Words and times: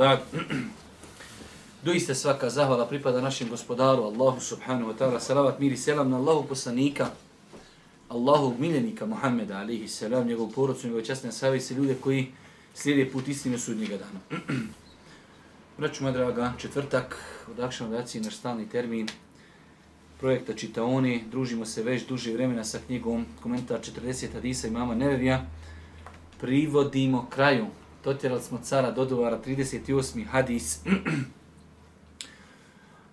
ba'd. 0.00 0.20
Doista 1.84 2.14
svaka 2.16 2.48
zahvala 2.48 2.88
pripada 2.88 3.20
našem 3.20 3.52
gospodaru 3.52 4.08
Allahu 4.08 4.40
subhanahu 4.40 4.92
wa 4.92 4.96
ta'ala. 4.96 5.20
Salavat, 5.20 5.60
miri, 5.60 5.76
selam 5.76 6.08
na 6.08 6.16
Allahu 6.16 6.48
poslanika, 6.48 7.12
Allahu 8.08 8.56
miljenika 8.56 9.04
Muhammeda 9.04 9.60
alihi 9.60 9.88
selam, 9.88 10.24
njegov 10.24 10.56
porodcu, 10.56 10.88
njegove 10.88 11.04
časne 11.04 11.32
savjese, 11.32 11.74
ljude 11.74 12.00
koji 12.00 12.32
slijede 12.74 13.12
put 13.12 13.28
istine 13.28 13.58
sudnjega 13.58 13.96
dana. 14.00 14.40
Braću 15.78 16.02
moja 16.02 16.12
draga, 16.12 16.52
četvrtak, 16.58 17.16
od 17.50 17.60
akšan 17.60 17.92
odaci 17.92 18.20
naš 18.20 18.36
stalni 18.36 18.68
termin 18.68 19.08
projekta 20.20 20.54
Čitaoni. 20.54 21.24
Družimo 21.30 21.66
se 21.66 21.82
već 21.82 22.06
duže 22.08 22.32
vremena 22.32 22.64
sa 22.64 22.78
knjigom 22.86 23.26
komentar 23.42 23.80
40 23.80 24.32
hadisa 24.32 24.68
imama 24.68 24.94
Nevevija. 24.94 25.44
Privodimo 26.40 27.26
kraju 27.30 27.66
dotjerali 28.04 28.42
smo 28.42 28.58
cara 28.58 28.90
do 28.90 29.04
duvara, 29.04 29.38
38. 29.46 30.26
hadis. 30.26 30.78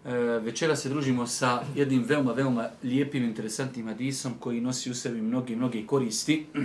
e, 0.06 0.14
večera 0.44 0.76
se 0.76 0.90
družimo 0.90 1.28
sa 1.28 1.64
jednim 1.76 2.04
veoma, 2.04 2.32
veoma 2.32 2.70
lijepim, 2.84 3.24
interesantnim 3.24 3.88
hadisom 3.88 4.34
koji 4.40 4.62
nosi 4.62 4.92
u 4.92 4.96
sebi 4.96 5.22
mnogi, 5.22 5.56
mnoge 5.56 5.86
koristi. 5.86 6.46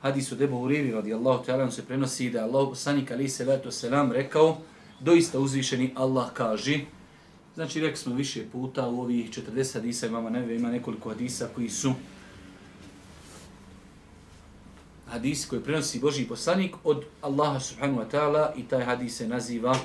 Hadis 0.00 0.32
od 0.32 0.40
Ebu 0.40 0.62
Urivi, 0.62 0.90
radijallahu 0.90 1.44
ta'ala, 1.44 1.70
se 1.70 1.84
prenosi 1.84 2.30
da 2.30 2.44
Allah, 2.44 2.76
sanik 2.76 3.10
ali 3.10 3.28
se 3.28 3.60
selam, 3.70 4.12
rekao, 4.12 4.58
doista 5.00 5.38
uzvišeni 5.38 5.92
Allah 5.94 6.32
kaže, 6.34 6.80
znači 7.54 7.80
rekli 7.80 7.96
smo 7.96 8.14
više 8.14 8.44
puta 8.52 8.88
u 8.88 9.00
ovih 9.00 9.30
40 9.30 9.74
hadisa, 9.74 10.06
imamo 10.06 10.30
neve, 10.30 10.56
ima 10.56 10.70
nekoliko 10.70 11.08
hadisa 11.08 11.48
koji 11.54 11.68
su 11.68 11.92
hadis 15.10 15.46
koji 15.46 15.62
prenosi 15.62 16.00
Boži 16.00 16.24
poslanik 16.24 16.76
od 16.84 17.04
Allaha 17.22 17.60
subhanahu 17.60 18.00
wa 18.00 18.10
ta'ala 18.10 18.52
i 18.56 18.62
taj 18.62 18.84
hadis 18.84 19.16
se 19.16 19.28
naziva 19.28 19.76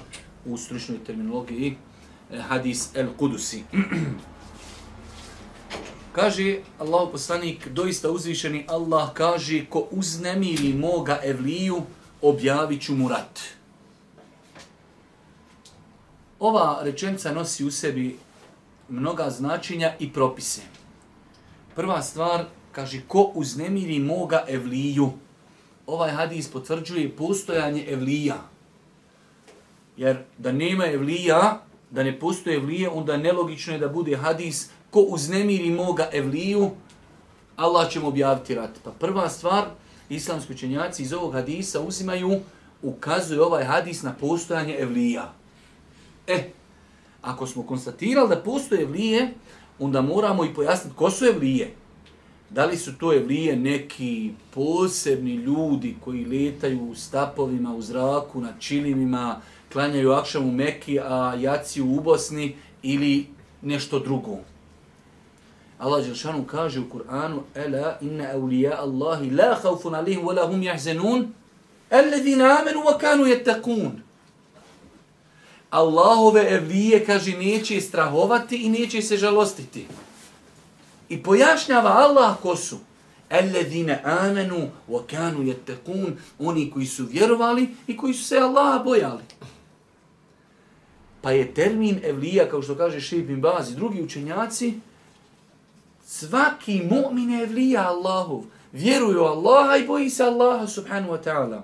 u 0.46 0.58
stručnoj 0.58 1.04
terminologiji 1.04 1.78
eh, 2.32 2.42
hadis 2.42 2.90
el 2.96 3.08
kudusi. 3.18 3.64
kaže 6.16 6.58
Allahu 6.80 7.12
poslanik, 7.12 7.68
doista 7.68 8.12
uzvišeni 8.12 8.66
Allah 8.68 9.14
kaže 9.14 9.66
ko 9.66 9.88
uznemiri 9.92 10.74
moga 10.74 11.20
evliju, 11.24 11.82
objavit 12.22 12.82
ću 12.82 12.96
mu 12.96 13.10
rat. 13.10 13.40
Ova 16.40 16.80
rečenica 16.84 17.32
nosi 17.32 17.66
u 17.66 17.72
sebi 17.72 18.18
mnoga 18.90 19.30
značenja 19.30 19.94
i 20.00 20.14
propise. 20.14 20.62
Prva 21.76 22.02
stvar, 22.02 22.46
kaže, 22.76 23.02
ko 23.08 23.32
uznemiri 23.36 24.00
moga 24.00 24.44
evliju, 24.48 25.12
ovaj 25.88 26.12
hadis 26.12 26.48
potvrđuje 26.52 27.16
postojanje 27.16 27.86
evlija. 27.88 28.36
Jer 29.98 30.18
da 30.38 30.52
nema 30.52 30.86
evlija, 30.86 31.62
da 31.92 32.04
ne 32.04 32.20
postoje 32.20 32.56
evlije, 32.56 32.90
onda 32.90 33.18
nelogično 33.18 33.74
je 33.74 33.80
da 33.80 33.88
bude 33.88 34.16
hadis 34.16 34.70
ko 34.92 35.00
uznemiri 35.00 35.72
moga 35.72 36.10
evliju, 36.14 36.70
Allah 37.56 37.90
će 37.90 38.00
mu 38.00 38.08
objaviti 38.08 38.56
rat. 38.56 38.72
Pa 38.84 38.92
prva 38.92 39.30
stvar, 39.30 39.66
islamski 40.10 40.54
učenjaci 40.54 41.04
iz 41.04 41.14
ovog 41.14 41.34
hadisa 41.34 41.82
uzimaju, 41.82 42.40
ukazuje 42.82 43.42
ovaj 43.42 43.64
hadis 43.64 44.04
na 44.04 44.14
postojanje 44.14 44.76
evlija. 44.80 45.34
E, 46.28 46.50
ako 47.22 47.48
smo 47.48 47.64
konstatirali 47.64 48.30
da 48.30 48.42
postoje 48.44 48.82
evlije, 48.82 49.34
onda 49.80 50.02
moramo 50.02 50.46
i 50.46 50.54
pojasniti 50.54 50.96
ko 50.96 51.12
su 51.12 51.26
evlije. 51.26 51.85
Da 52.50 52.66
li 52.66 52.78
su 52.78 52.98
to 52.98 53.14
evlije 53.14 53.56
neki 53.56 54.32
posebni 54.54 55.36
ljudi 55.36 55.96
koji 56.04 56.26
letaju 56.26 56.90
u 56.90 56.96
stapovima 56.96 57.76
u 57.76 57.82
zraku, 57.82 58.42
na 58.42 58.54
čilimima, 58.60 59.42
klanjaju 59.74 60.12
akšam 60.12 60.48
u 60.48 60.52
Meki, 60.52 61.00
a 61.00 61.36
jaci 61.40 61.82
u 61.82 62.02
Bosni 62.02 62.56
ili 62.84 63.26
nešto 63.62 64.00
drugo? 64.00 64.38
Allah 65.80 66.06
Đelšanu 66.06 66.46
kaže 66.48 66.80
u 66.80 66.90
Kur'anu 66.90 67.44
Ela 67.56 67.98
inna 68.02 68.34
awliya 68.34 68.80
Allahi 68.80 69.30
la 69.30 69.60
haufun 69.64 69.96
alihim 69.96 70.24
wa 70.24 70.36
lahum 70.36 70.64
jahzenun 70.64 71.34
alladhina 71.90 72.60
amanu 72.60 72.80
wa 72.80 72.98
kanu 72.98 73.26
yattaqun. 73.26 73.92
Allahove 75.70 76.46
evlije 76.50 77.06
kaže 77.06 77.38
neće 77.38 77.82
strahovati 77.82 78.56
i 78.56 78.70
neće 78.70 79.02
se 79.02 79.18
žalostiti. 79.18 79.88
I 81.10 81.24
pojašnjava 81.24 81.90
Allah 81.90 82.38
ko 82.42 82.56
su. 82.56 82.78
Alladine 83.30 84.02
amenu 84.04 84.70
wa 84.90 85.02
kanu 85.08 85.44
yattaqun, 85.44 86.12
oni 86.40 86.72
koji 86.72 86.86
su 86.86 87.06
vjerovali 87.06 87.70
i 87.88 87.98
koji 87.98 88.14
su 88.14 88.24
se 88.24 88.38
Allaha 88.38 88.84
bojali. 88.84 89.24
Pa 91.22 91.32
je 91.32 91.54
termin 91.54 92.00
evlija, 92.04 92.50
kao 92.50 92.62
što 92.62 92.76
kaže 92.76 93.02
Šeib 93.02 93.28
bin 93.28 93.42
Bazi, 93.42 93.76
drugi 93.76 94.02
učenjaci, 94.02 94.74
svaki 96.06 96.82
mu'min 96.90 97.30
je 97.30 97.44
evlija 97.44 97.88
Allahov. 97.88 98.44
Vjeruju 98.72 99.24
Allaha 99.24 99.78
i 99.78 99.88
boji 99.88 100.10
se 100.10 100.24
Allaha 100.24 100.68
subhanu 100.68 101.12
wa 101.12 101.24
ta'ala. 101.24 101.62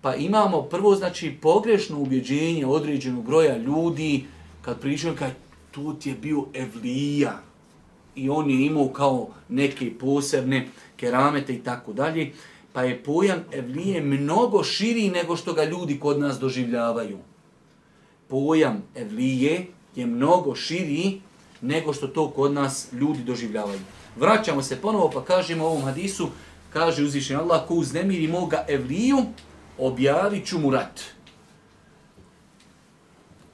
Pa 0.00 0.14
imamo 0.14 0.62
prvo, 0.62 0.94
znači, 0.94 1.38
pogrešno 1.42 1.98
ubjeđenje 1.98 2.66
određenog 2.66 3.24
broja 3.24 3.56
ljudi, 3.56 4.24
kad 4.62 4.80
pričaju, 4.80 5.16
kad 5.18 5.30
tu 5.70 5.96
je 6.04 6.14
bio 6.14 6.44
evlija, 6.54 7.40
i 8.18 8.30
on 8.30 8.50
je 8.50 8.66
imao 8.66 8.88
kao 8.88 9.28
neke 9.48 9.98
posebne 9.98 10.68
keramete 10.96 11.54
i 11.54 11.62
tako 11.62 11.92
dalje, 11.92 12.32
pa 12.72 12.82
je 12.82 13.02
pojam 13.02 13.44
evlije 13.52 14.00
mnogo 14.00 14.64
širi 14.64 15.10
nego 15.10 15.36
što 15.36 15.52
ga 15.52 15.64
ljudi 15.64 16.00
kod 16.00 16.20
nas 16.20 16.38
doživljavaju. 16.38 17.18
Pojam 18.28 18.82
evlije 18.94 19.66
je 19.96 20.06
mnogo 20.06 20.54
širi 20.54 21.20
nego 21.60 21.92
što 21.92 22.08
to 22.08 22.30
kod 22.30 22.52
nas 22.52 22.88
ljudi 22.92 23.22
doživljavaju. 23.22 23.80
Vraćamo 24.16 24.62
se 24.62 24.76
ponovo 24.76 25.10
pa 25.10 25.24
kažemo 25.24 25.66
ovom 25.66 25.82
hadisu, 25.82 26.28
kaže 26.72 27.04
uzvišen 27.04 27.36
Allah, 27.36 27.68
ko 27.68 27.74
uznemiri 27.74 28.28
moga 28.28 28.64
evliju, 28.68 29.18
objavit 29.78 30.46
ću 30.46 30.58
mu 30.58 30.70
rat. 30.70 31.00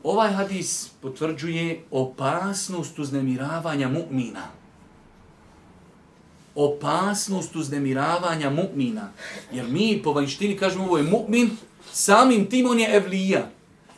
Ovaj 0.04 0.32
hadis 0.32 0.90
potvrđuje 1.00 1.84
opasnost 1.90 2.98
uznemiravanja 2.98 3.88
mu'mina. 3.88 4.42
Opasnost 6.54 7.56
uznemiravanja 7.56 8.50
mu'mina. 8.50 9.06
Jer 9.52 9.66
mi 9.68 10.00
po 10.04 10.12
vanjštini 10.12 10.56
kažemo 10.56 10.84
ovo 10.84 10.98
je 10.98 11.04
mu'min, 11.04 11.48
samim 11.92 12.50
tim 12.50 12.70
on 12.70 12.80
je 12.80 12.96
evlija. 12.96 13.50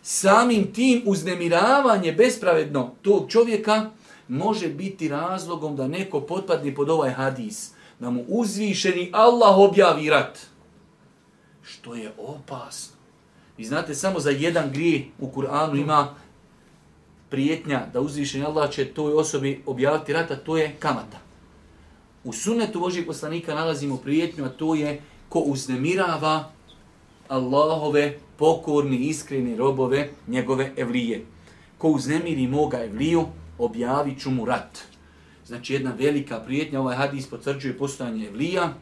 Samim 0.03 0.73
tim 0.73 1.03
uznemiravanje 1.07 2.13
bespravedno 2.13 2.95
tog 3.03 3.31
čovjeka 3.31 3.91
može 4.29 4.69
biti 4.69 5.09
razlogom 5.09 5.77
da 5.77 5.89
neko 5.89 6.21
potpadne 6.21 6.75
pod 6.75 6.91
ovaj 6.91 7.11
hadis. 7.11 7.71
Da 8.01 8.11
mu 8.11 8.25
uzvišeni 8.29 9.11
Allah 9.13 9.59
objavi 9.59 10.11
rat. 10.11 10.39
Što 11.63 11.95
je 11.95 12.13
opasno. 12.19 12.96
Vi 13.59 13.65
znate, 13.65 13.95
samo 13.95 14.21
za 14.21 14.31
jedan 14.31 14.71
grije 14.73 15.05
u 15.19 15.31
Kur'anu 15.31 15.81
ima 15.81 16.15
prijetnja 17.31 17.87
da 17.93 18.01
uzvišen 18.01 18.47
Allah 18.47 18.71
će 18.71 18.85
toj 18.85 19.13
osobi 19.13 19.63
objaviti 19.67 20.13
rata, 20.13 20.37
to 20.37 20.57
je 20.57 20.77
kamata. 20.79 21.19
U 22.25 22.33
sunnetu 22.33 22.81
Božijeg 22.81 23.07
poslanika 23.07 23.55
nalazimo 23.55 23.97
prijetnju, 23.97 24.45
a 24.45 24.49
to 24.49 24.75
je 24.75 25.01
ko 25.29 25.39
uznemirava 25.39 26.51
Allahove 27.29 28.19
pokorni, 28.37 28.97
iskreni 28.97 29.57
robove, 29.57 30.09
njegove 30.27 30.73
evlije. 30.77 31.25
Ko 31.79 31.89
uznemiri 31.89 32.47
moga 32.47 32.85
evliju, 32.85 33.25
objavit 33.59 34.21
ću 34.21 34.31
mu 34.31 34.45
rat. 34.45 34.79
Znači 35.47 35.73
jedna 35.73 35.93
velika 35.99 36.41
prijetnja, 36.41 36.81
ovaj 36.81 36.97
hadis 36.97 37.27
potvrđuje 37.27 37.79
postojanje 37.79 38.27
evlija, 38.27 38.75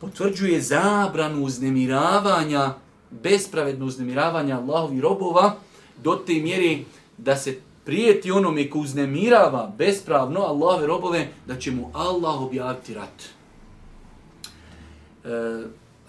potvrđuje 0.00 0.60
zabranu 0.60 1.44
uznemiravanja 1.44 2.74
bespravedno 3.10 3.86
uznemiravanje 3.86 4.52
Allahovi 4.52 5.00
robova 5.00 5.56
do 6.02 6.14
te 6.14 6.34
mjere 6.34 6.78
da 7.16 7.36
se 7.36 7.58
prijeti 7.84 8.30
onome 8.30 8.70
ko 8.70 8.78
uznemirava 8.78 9.72
bespravno 9.78 10.40
Allahove 10.40 10.86
robove 10.86 11.28
da 11.46 11.58
će 11.58 11.70
mu 11.70 11.90
Allah 11.92 12.42
objaviti 12.42 12.94
rat. 12.94 13.22
E, 15.24 15.28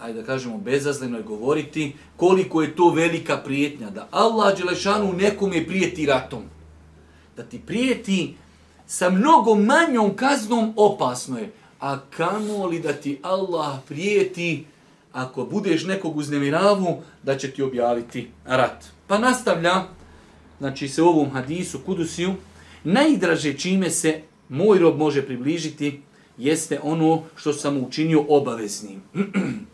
ajde 0.00 0.20
da 0.20 0.26
kažemo, 0.26 0.58
bezazleno 0.58 1.16
je 1.16 1.22
govoriti 1.22 1.92
koliko 2.16 2.62
je 2.62 2.76
to 2.76 2.90
velika 2.90 3.36
prijetnja 3.36 3.90
da 3.90 4.08
Allah 4.10 4.58
Đelešanu 4.58 5.12
nekome 5.12 5.66
prijeti 5.66 6.06
ratom. 6.06 6.42
Da 7.36 7.42
ti 7.42 7.60
prijeti 7.66 8.36
sa 8.86 9.10
mnogo 9.10 9.54
manjom 9.54 10.16
kaznom 10.16 10.72
opasno 10.76 11.38
je. 11.38 11.52
A 11.80 11.98
kamo 12.16 12.66
li 12.66 12.80
da 12.80 12.92
ti 12.92 13.18
Allah 13.22 13.78
prijeti 13.88 14.64
ako 15.12 15.44
budeš 15.44 15.84
nekog 15.84 16.16
uznemiravu, 16.16 17.02
da 17.22 17.38
će 17.38 17.50
ti 17.50 17.62
objaviti 17.62 18.30
rat. 18.44 18.84
Pa 19.06 19.18
nastavlja, 19.18 19.82
znači 20.58 20.88
se 20.88 21.02
u 21.02 21.08
ovom 21.08 21.30
hadisu, 21.30 21.80
kudusiju, 21.86 22.34
najdraže 22.84 23.58
čime 23.58 23.90
se 23.90 24.22
moj 24.48 24.78
rob 24.78 24.98
može 24.98 25.26
približiti, 25.26 26.02
jeste 26.38 26.80
ono 26.82 27.22
što 27.36 27.52
sam 27.52 27.76
učinio 27.76 28.24
obaveznim. 28.28 29.02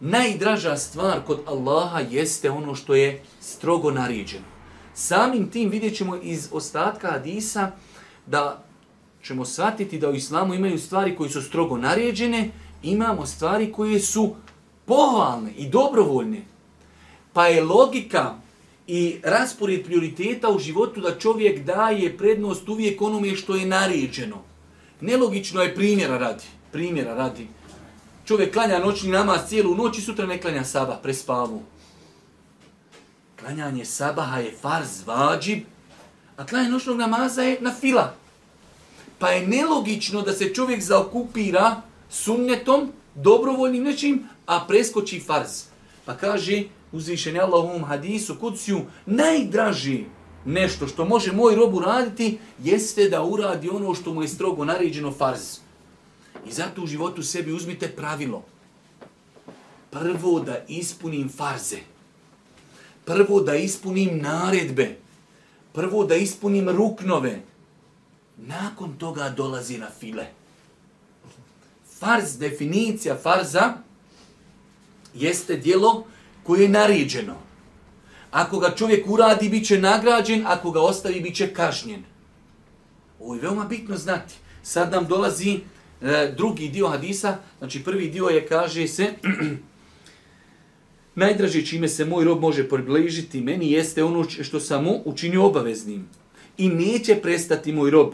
najdraža 0.00 0.76
stvar 0.76 1.20
kod 1.26 1.40
Allaha 1.46 2.00
jeste 2.10 2.50
ono 2.50 2.74
što 2.74 2.94
je 2.94 3.22
strogo 3.40 3.90
naređeno. 3.90 4.44
Samim 4.94 5.50
tim 5.50 5.70
vidjet 5.70 5.96
ćemo 5.96 6.16
iz 6.16 6.48
ostatka 6.52 7.10
hadisa 7.10 7.70
da 8.26 8.64
ćemo 9.22 9.44
shvatiti 9.44 9.98
da 9.98 10.10
u 10.10 10.14
islamu 10.14 10.54
imaju 10.54 10.78
stvari 10.78 11.16
koji 11.16 11.30
su 11.30 11.42
strogo 11.42 11.76
naređene, 11.76 12.50
imamo 12.82 13.26
stvari 13.26 13.72
koje 13.72 14.00
su 14.00 14.34
pohvalne 14.84 15.52
i 15.56 15.68
dobrovoljne. 15.68 16.42
Pa 17.32 17.46
je 17.46 17.64
logika 17.64 18.34
i 18.86 19.20
raspored 19.22 19.84
prioriteta 19.84 20.50
u 20.50 20.58
životu 20.58 21.00
da 21.00 21.18
čovjek 21.18 21.64
daje 21.64 22.16
prednost 22.18 22.68
uvijek 22.68 23.02
onome 23.02 23.36
što 23.36 23.54
je 23.54 23.66
naređeno. 23.66 24.36
Nelogično 25.00 25.62
je 25.62 25.74
primjera 25.74 26.18
radi. 26.18 26.44
Primjera 26.72 27.14
radi. 27.14 27.46
Čovjek 28.24 28.52
klanja 28.52 28.78
noćni 28.78 29.10
namaz 29.10 29.40
cijelu 29.48 29.74
noć 29.74 29.98
i 29.98 30.00
sutra 30.00 30.26
ne 30.26 30.40
klanja 30.40 30.64
saba, 30.64 30.98
prespavu. 31.02 31.62
Klanjanje 33.40 33.84
sabaha 33.84 34.38
je 34.38 34.54
farz, 34.60 35.06
vađib, 35.06 35.58
a 36.36 36.46
klanjanje 36.46 36.70
noćnog 36.70 36.96
namaza 36.96 37.42
je 37.42 37.58
na 37.60 37.74
fila. 37.80 38.14
Pa 39.18 39.30
je 39.30 39.46
nelogično 39.46 40.22
da 40.22 40.32
se 40.32 40.54
čovjek 40.54 40.82
zaokupira 40.82 41.82
sunnetom, 42.10 42.92
dobrovoljnim 43.14 43.84
nečim, 43.84 44.28
a 44.46 44.64
preskoči 44.68 45.20
farz. 45.20 45.64
Pa 46.04 46.16
kaže, 46.16 46.62
uzvišen 46.92 47.34
je 47.34 47.40
Allah 47.40 47.64
u 47.64 47.68
ovom 47.68 47.84
hadisu, 47.84 48.36
kuciju, 48.40 48.80
najdraži 49.06 50.04
nešto 50.46 50.86
što 50.86 51.04
može 51.04 51.32
moj 51.32 51.54
rob 51.54 51.74
uraditi, 51.74 52.38
jeste 52.62 53.08
da 53.08 53.22
uradi 53.22 53.68
ono 53.68 53.94
što 53.94 54.14
mu 54.14 54.22
je 54.22 54.28
strogo 54.28 54.64
naređeno 54.64 55.12
farz. 55.12 55.58
I 56.48 56.52
zato 56.52 56.82
u 56.82 56.86
životu 56.86 57.22
sebi 57.22 57.52
uzmite 57.52 57.88
pravilo. 57.88 58.42
Prvo 59.90 60.40
da 60.40 60.64
ispunim 60.68 61.28
farze. 61.28 61.78
Prvo 63.04 63.40
da 63.40 63.56
ispunim 63.56 64.18
naredbe. 64.22 64.96
Prvo 65.72 66.04
da 66.04 66.14
ispunim 66.14 66.68
ruknove. 66.68 67.40
Nakon 68.36 68.98
toga 68.98 69.28
dolazi 69.28 69.78
na 69.78 69.90
file. 70.00 70.26
Farz, 71.98 72.38
definicija 72.38 73.16
farza, 73.22 73.74
jeste 75.14 75.56
dijelo 75.56 76.04
koje 76.42 76.62
je 76.62 76.68
naređeno. 76.68 77.34
Ako 78.30 78.58
ga 78.58 78.74
čovjek 78.76 79.06
uradi, 79.06 79.48
bit 79.48 79.66
će 79.66 79.80
nagrađen, 79.80 80.42
ako 80.46 80.70
ga 80.70 80.80
ostavi, 80.80 81.20
bit 81.20 81.36
će 81.36 81.54
kažnjen. 81.54 82.02
Ovo 83.20 83.34
je 83.34 83.40
veoma 83.40 83.64
bitno 83.64 83.96
znati. 83.96 84.34
Sad 84.62 84.92
nam 84.92 85.06
dolazi 85.06 85.60
e, 86.02 86.34
drugi 86.36 86.68
dio 86.68 86.88
hadisa, 86.88 87.38
znači 87.58 87.84
prvi 87.84 88.08
dio 88.08 88.26
je, 88.26 88.46
kaže 88.46 88.88
se, 88.88 89.06
najdraže 91.14 91.66
čime 91.66 91.88
se 91.88 92.04
moj 92.04 92.24
rob 92.24 92.40
može 92.40 92.68
približiti 92.68 93.40
meni 93.40 93.72
jeste 93.72 94.04
ono 94.04 94.24
što 94.30 94.60
sam 94.60 94.84
mu 94.84 95.02
učinio 95.04 95.46
obaveznim. 95.46 96.08
I 96.58 96.68
neće 96.68 97.14
prestati 97.22 97.72
moj 97.72 97.90
rob 97.90 98.12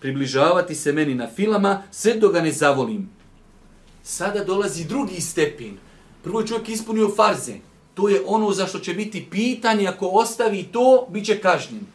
približavati 0.00 0.74
se 0.74 0.92
meni 0.92 1.14
na 1.14 1.28
filama 1.28 1.82
sve 1.90 2.14
do 2.14 2.28
ga 2.28 2.40
ne 2.40 2.52
zavolim. 2.52 3.10
Sada 4.02 4.44
dolazi 4.44 4.84
drugi 4.84 5.20
stepin. 5.20 5.78
Prvo 6.24 6.40
je 6.40 6.46
čovjek 6.46 6.68
ispunio 6.68 7.08
farze. 7.16 7.54
To 7.94 8.08
je 8.08 8.22
ono 8.26 8.52
za 8.52 8.66
što 8.66 8.78
će 8.78 8.94
biti 8.94 9.26
pitanje. 9.30 9.86
Ako 9.86 10.06
ostavi 10.06 10.62
to, 10.62 11.06
bit 11.10 11.26
će 11.26 11.40
kažnjen. 11.40 11.86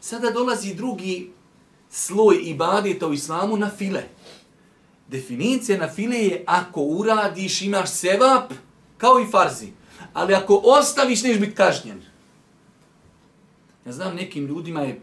Sada 0.00 0.30
dolazi 0.30 0.74
drugi 0.74 1.30
sloj 1.90 2.38
ibadeta 2.42 3.06
u 3.06 3.12
islamu 3.12 3.56
na 3.56 3.70
file. 3.70 4.02
Definicija 5.08 5.78
na 5.78 5.88
file 5.88 6.18
je 6.18 6.44
ako 6.46 6.80
uradiš 6.80 7.62
imaš 7.62 7.90
sevap 7.90 8.52
kao 8.98 9.20
i 9.20 9.30
farzi. 9.30 9.68
Ali 10.12 10.34
ako 10.34 10.62
ostaviš 10.64 11.22
neš 11.22 11.38
biti 11.38 11.54
kažnjen. 11.54 12.02
Ja 13.86 13.92
znam 13.92 14.16
nekim 14.16 14.46
ljudima 14.46 14.80
je 14.80 15.00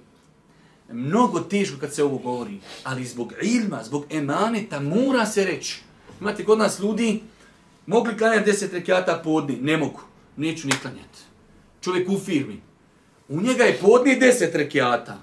mnogo 0.94 1.40
teško 1.40 1.80
kad 1.80 1.94
se 1.94 2.04
ovo 2.04 2.18
govori. 2.18 2.60
Ali 2.84 3.06
zbog 3.06 3.34
ilma, 3.42 3.84
zbog 3.84 4.06
emaneta 4.10 4.80
mora 4.80 5.26
se 5.26 5.46
reći. 5.46 5.82
Imate 6.22 6.46
kod 6.46 6.58
nas 6.58 6.80
ljudi 6.80 7.22
mogli 7.86 8.18
klanjati 8.18 8.52
deset 8.52 8.74
rekiata 8.74 9.22
podni. 9.24 9.58
Ne 9.62 9.78
mogu. 9.78 10.02
Neću 10.38 10.68
ni 10.68 10.74
klanjati. 10.82 11.20
Čovjek 11.82 12.10
u 12.10 12.20
firmi. 12.20 12.62
U 13.30 13.42
njega 13.42 13.64
je 13.64 13.78
podni 13.78 14.16
deset 14.16 14.56
rekiata. 14.56 15.20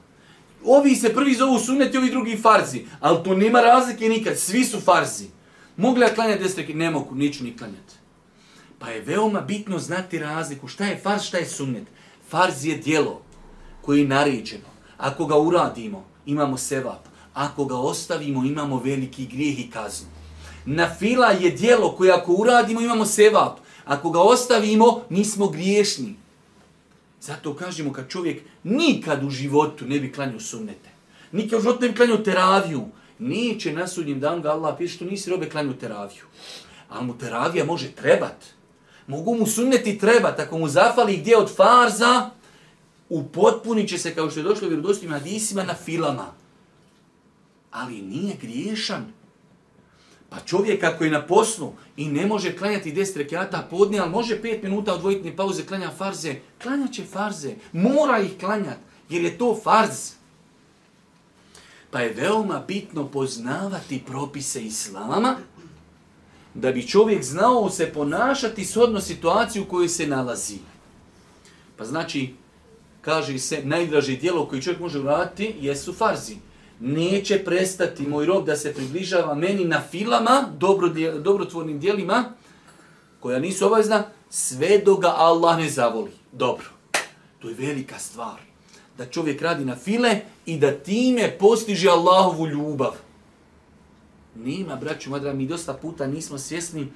Ovi 0.65 0.97
se 0.97 1.15
prvi 1.15 1.35
zovu 1.35 1.59
suneti, 1.59 1.99
ovi 1.99 2.11
drugi 2.11 2.37
farzi. 2.37 2.85
Ali 3.01 3.25
to 3.25 3.35
nema 3.35 3.61
razlike 3.61 4.09
nikad. 4.09 4.39
Svi 4.39 4.65
su 4.65 4.81
farzi. 4.81 5.27
Mogli 5.77 6.03
ja 6.03 6.15
klanjati 6.15 6.43
deset 6.43 6.59
rekiata? 6.59 6.79
Ne 6.79 6.91
mogu. 6.91 7.15
Neću 7.15 7.45
ni 7.45 7.57
klanjati. 7.57 7.95
Pa 8.79 8.91
je 8.91 9.01
veoma 9.01 9.41
bitno 9.41 9.79
znati 9.79 10.19
razliku. 10.19 10.69
Šta 10.69 10.85
je 10.85 11.01
farz, 11.03 11.23
šta 11.23 11.39
je 11.39 11.47
sunnet? 11.47 11.85
Farz 12.29 12.65
je 12.65 12.77
dijelo 12.77 13.23
koje 13.83 14.01
je 14.01 14.09
naređeno. 14.09 14.74
Ako 15.05 15.27
ga 15.27 15.37
uradimo, 15.39 16.05
imamo 16.27 16.57
sevap. 16.57 17.05
Ako 17.35 17.65
ga 17.65 17.77
ostavimo, 17.77 18.45
imamo 18.45 18.79
veliki 18.79 19.27
grijeh 19.27 19.59
i 19.61 19.71
kaznu. 19.71 20.09
Na 20.65 20.95
fila 20.99 21.27
je 21.27 21.51
dijelo 21.51 21.93
koje 21.97 22.13
ako 22.13 22.33
uradimo, 22.33 22.81
imamo 22.81 23.07
sevap. 23.07 23.59
Ako 23.85 24.11
ga 24.11 24.21
ostavimo, 24.21 25.03
nismo 25.11 25.49
griješni. 25.49 26.15
Zato 27.21 27.55
kažemo 27.57 27.93
kad 27.93 28.09
čovjek 28.09 28.43
nikad 28.63 29.25
u 29.25 29.31
životu 29.31 29.85
ne 29.85 30.01
bi 30.01 30.13
klanio 30.13 30.41
sunnete. 30.41 30.89
Nikad 31.33 31.59
u 31.59 31.63
životu 31.63 31.83
ne 31.83 31.89
bi 31.89 31.97
klanio 31.97 32.17
teraviju. 32.17 32.85
Neće 33.19 33.73
na 33.73 33.87
sudnjem 33.87 34.21
danu 34.21 34.43
ga 34.43 34.51
Allah 34.51 34.75
piše 34.79 34.95
što 34.95 35.05
nisi 35.05 35.31
robe 35.31 35.51
klanio 35.51 35.73
teraviju. 35.73 36.25
Ali 36.89 37.07
mu 37.07 37.19
teravija 37.19 37.65
može 37.65 37.93
trebat. 37.93 38.45
Mogu 39.07 39.35
mu 39.35 39.47
sunneti 39.47 39.99
trebat. 39.99 40.41
Ako 40.41 40.59
mu 40.59 40.69
zafali 40.69 41.17
gdje 41.17 41.37
od 41.39 41.57
farza, 41.57 42.31
upotpunit 43.15 43.89
će 43.89 43.99
se 43.99 44.15
kao 44.15 44.31
što 44.31 44.41
je 44.41 44.45
došlo 44.45 44.67
u 44.67 44.71
vjerodostim 44.71 45.11
hadisima 45.11 45.63
na 45.63 45.75
filama. 45.75 46.27
Ali 47.71 48.03
nije 48.03 48.37
griješan. 48.41 49.13
Pa 50.29 50.41
čovjek 50.41 50.85
ako 50.85 51.05
je 51.05 51.11
na 51.11 51.27
poslu 51.27 51.73
i 51.97 52.09
ne 52.09 52.27
može 52.27 52.57
klanjati 52.57 52.93
10 52.93 53.17
rekiata 53.17 53.67
podne, 53.71 53.99
ali 53.99 54.11
može 54.11 54.43
5 54.43 54.63
minuta 54.63 54.95
odvojiti 54.95 55.37
pauze, 55.37 55.67
klanja 55.67 55.91
farze, 55.91 56.35
klanja 56.63 56.87
će 56.89 57.05
farze, 57.05 57.55
mora 57.73 58.19
ih 58.19 58.39
klanjati, 58.41 58.81
jer 59.09 59.25
je 59.25 59.39
to 59.39 59.61
farz. 59.65 60.13
Pa 61.91 62.01
je 62.01 62.15
veoma 62.15 62.65
bitno 62.69 63.09
poznavati 63.09 64.03
propise 64.07 64.65
Islama, 64.65 65.37
da 66.55 66.73
bi 66.73 66.89
čovjek 66.89 67.25
znao 67.25 67.71
se 67.71 67.93
ponašati 67.93 68.65
s 68.65 68.77
odno 68.77 69.01
situaciju 69.01 69.63
u 69.63 69.67
kojoj 69.67 69.89
se 69.89 70.07
nalazi. 70.07 70.59
Pa 71.77 71.85
znači, 71.85 72.35
kaže 73.05 73.39
se, 73.39 73.61
najdraži 73.65 74.17
dijelo 74.17 74.49
koji 74.49 74.63
čovjek 74.63 74.81
može 74.81 74.99
uraditi 74.99 75.55
jesu 75.61 75.93
farzi. 75.93 76.37
Neće 76.81 77.45
prestati 77.45 78.07
moj 78.07 78.27
rob 78.27 78.47
da 78.47 78.57
se 78.57 78.75
približava 78.75 79.35
meni 79.35 79.65
na 79.65 79.83
filama, 79.91 80.49
dobro, 80.59 80.89
dobrotvornim 81.19 81.81
dijelima, 81.81 82.25
koja 83.21 83.39
nisu 83.39 83.67
obavezna, 83.67 84.05
sve 84.31 84.79
do 84.79 84.97
ga 84.97 85.15
Allah 85.17 85.59
ne 85.59 85.69
zavoli. 85.69 86.11
Dobro, 86.33 86.67
to 87.39 87.49
je 87.49 87.55
velika 87.55 87.99
stvar. 87.99 88.41
Da 88.99 89.07
čovjek 89.07 89.43
radi 89.43 89.65
na 89.65 89.77
file 89.77 90.21
i 90.47 90.59
da 90.59 90.73
time 90.73 91.39
postiže 91.39 91.89
Allahovu 91.89 92.47
ljubav. 92.47 92.93
Nema, 94.35 94.77
braću, 94.77 95.11
madra, 95.11 95.33
mi 95.33 95.47
dosta 95.47 95.75
puta 95.75 96.07
nismo 96.07 96.39
svjesni 96.39 96.89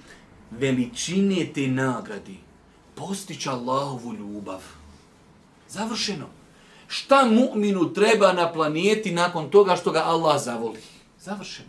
veličine 0.50 1.46
te 1.54 1.66
nagradi. 1.66 2.36
Postiće 2.94 3.50
Allahovu 3.50 4.14
ljubav. 4.14 4.77
Završeno. 5.68 6.26
Šta 6.88 7.24
mu'minu 7.30 7.94
treba 7.94 8.32
na 8.32 8.52
planeti 8.52 9.12
nakon 9.12 9.50
toga 9.50 9.76
što 9.76 9.90
ga 9.90 10.02
Allah 10.06 10.42
zavoli? 10.42 10.80
Završeno. 11.20 11.68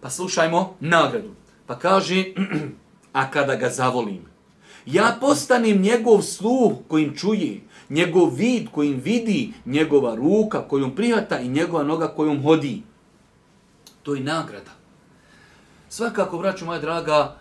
Pa 0.00 0.10
slušajmo 0.10 0.76
nagradu. 0.80 1.30
Pa 1.66 1.78
kaže, 1.78 2.24
a 3.12 3.30
kada 3.30 3.54
ga 3.54 3.70
zavolim, 3.70 4.22
ja 4.86 5.16
postanem 5.20 5.80
njegov 5.80 6.22
sluh 6.22 6.72
kojim 6.88 7.16
čuje, 7.16 7.60
njegov 7.88 8.34
vid 8.34 8.68
kojim 8.72 9.00
vidi, 9.00 9.52
njegova 9.66 10.14
ruka 10.14 10.68
kojom 10.68 10.94
prihvata 10.94 11.40
i 11.40 11.48
njegova 11.48 11.82
noga 11.82 12.08
kojom 12.08 12.42
hodi. 12.42 12.82
To 14.02 14.14
je 14.14 14.20
nagrada. 14.20 14.70
Svakako, 15.88 16.38
braću 16.38 16.64
moja 16.64 16.80
draga, 16.80 17.36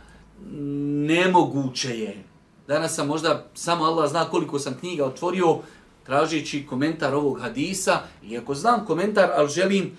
nemoguće 1.07 2.00
je 2.00 2.24
Danas 2.67 2.95
sam 2.95 3.07
možda, 3.07 3.45
samo 3.53 3.86
Allah 3.86 4.09
zna 4.09 4.25
koliko 4.25 4.59
sam 4.59 4.77
knjiga 4.79 5.05
otvorio, 5.05 5.57
tražeći 6.05 6.65
komentar 6.65 7.15
ovog 7.15 7.39
hadisa. 7.41 8.00
I 8.24 8.38
ako 8.38 8.55
znam 8.55 8.86
komentar, 8.86 9.29
ali 9.36 9.50
želim 9.50 9.97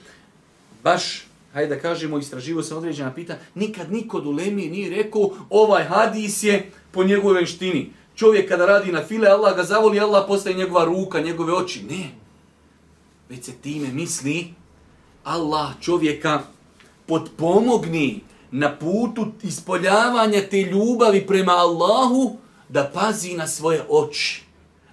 baš, 0.83 1.27
hajde 1.53 1.75
da 1.75 1.81
kažemo, 1.81 2.19
istraživo 2.19 2.63
sam 2.63 2.79
određena 2.79 3.15
pita, 3.15 3.37
nikad 3.55 3.93
niko 3.93 4.21
do 4.21 4.31
Lemi 4.31 4.69
nije 4.69 4.91
rekao, 4.91 5.31
ovaj 5.51 5.85
hadis 5.85 6.43
je 6.43 6.71
po 6.91 7.05
njegovoj 7.05 7.35
venštini. 7.35 7.93
Čovjek 8.15 8.49
kada 8.49 8.67
radi 8.67 8.93
na 8.93 9.05
file, 9.05 9.29
Allah 9.29 9.57
ga 9.57 9.63
zavoli, 9.63 10.01
Allah 10.01 10.25
postaje 10.29 10.57
njegova 10.57 10.85
ruka, 10.85 11.21
njegove 11.21 11.53
oči. 11.53 11.83
Ne. 11.83 12.11
Već 13.29 13.45
se 13.45 13.53
time 13.53 13.89
misli, 13.93 14.55
Allah 15.25 15.69
čovjeka 15.81 16.43
potpomogni 17.07 18.21
na 18.51 18.77
putu 18.77 19.27
ispoljavanja 19.43 20.41
te 20.51 20.63
ljubavi 20.63 21.27
prema 21.27 21.53
Allahu, 21.53 22.37
da 22.69 22.91
pazi 22.95 23.35
na 23.35 23.47
svoje 23.47 23.83
oči. 23.89 24.49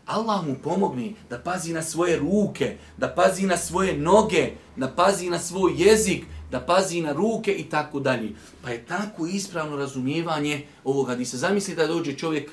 Allah 0.06 0.46
mu 0.48 0.56
pomogne 0.64 1.14
da 1.30 1.40
pazi 1.40 1.74
na 1.74 1.82
svoje 1.82 2.20
ruke, 2.20 2.78
da 2.98 3.08
pazi 3.08 3.46
na 3.46 3.58
svoje 3.58 3.98
noge, 3.98 4.52
da 4.76 4.88
pazi 4.88 5.30
na 5.30 5.40
svoj 5.40 5.74
jezik, 5.78 6.26
da 6.52 6.60
pazi 6.60 7.02
na 7.02 7.14
ruke 7.14 7.54
i 7.54 7.64
tako 7.64 8.00
dalje. 8.00 8.36
Pa 8.62 8.70
je 8.70 8.86
tako 8.86 9.26
ispravno 9.26 9.78
razumijevanje 9.78 10.66
ovoga. 10.84 11.16
Di 11.16 11.26
se 11.26 11.38
zamisli 11.38 11.76
da 11.76 11.88
dođe 11.88 12.14
čovjek 12.14 12.52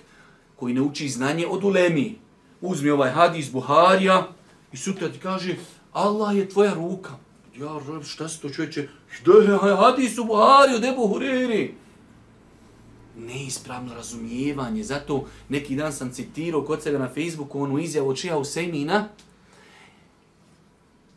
koji 0.57 0.75
ne 0.75 0.81
uči 0.81 1.09
znanje 1.09 1.47
od 1.47 1.65
ulemi. 1.65 2.19
Uzmi 2.61 2.91
ovaj 2.91 3.11
hadis 3.11 3.53
Buharija 3.53 4.29
i 4.73 4.77
sutra 4.77 5.09
ti 5.09 5.19
kaže 5.19 5.57
Allah 5.93 6.37
je 6.37 6.49
tvoja 6.49 6.75
ruka. 6.75 7.13
Ja, 7.57 7.81
šta 8.05 8.29
se 8.29 8.41
to 8.41 8.51
čovječe? 8.51 8.89
Što 9.11 9.39
je 9.39 9.55
ovaj 9.55 9.77
hadis 9.77 10.19
u 10.19 10.25
Buhariju, 10.25 10.79
debu 10.79 11.09
Buhuriri? 11.09 11.75
Neispravno 13.17 13.95
razumijevanje. 13.95 14.83
Zato 14.83 15.27
neki 15.49 15.77
dan 15.77 15.93
sam 15.93 16.13
citirao 16.13 16.65
kod 16.65 16.83
sebe 16.83 16.99
na 16.99 17.09
Facebooku 17.09 17.63
onu 17.63 17.79
izjavu 17.79 18.17
Čija 18.17 18.45
Šija 18.45 19.09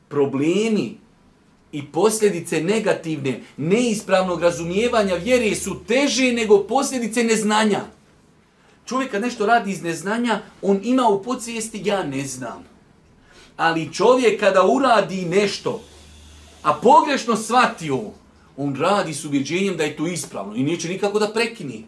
Problemi 0.09 0.97
i 1.71 1.85
posljedice 1.85 2.61
negativne, 2.61 3.41
neispravnog 3.57 4.41
razumijevanja 4.41 5.15
vjere 5.15 5.55
su 5.55 5.75
teže 5.87 6.31
nego 6.31 6.63
posljedice 6.63 7.23
neznanja. 7.23 7.81
Čovjek 8.85 9.11
kad 9.11 9.21
nešto 9.21 9.45
radi 9.45 9.71
iz 9.71 9.83
neznanja, 9.83 10.41
on 10.61 10.79
ima 10.83 11.07
u 11.07 11.23
podsvijesti 11.23 11.81
ja 11.85 12.03
ne 12.03 12.25
znam. 12.25 12.63
Ali 13.57 13.93
čovjek 13.93 14.39
kada 14.39 14.65
uradi 14.65 15.25
nešto, 15.25 15.81
a 16.63 16.73
pogrešno 16.73 17.35
shvatio, 17.35 17.99
on 18.57 18.75
radi 18.75 19.13
s 19.13 19.25
ubjeđenjem 19.25 19.77
da 19.77 19.83
je 19.83 19.97
to 19.97 20.07
ispravno 20.07 20.55
i 20.55 20.63
neće 20.63 20.89
nikako 20.89 21.19
da 21.19 21.33
prekini. 21.33 21.85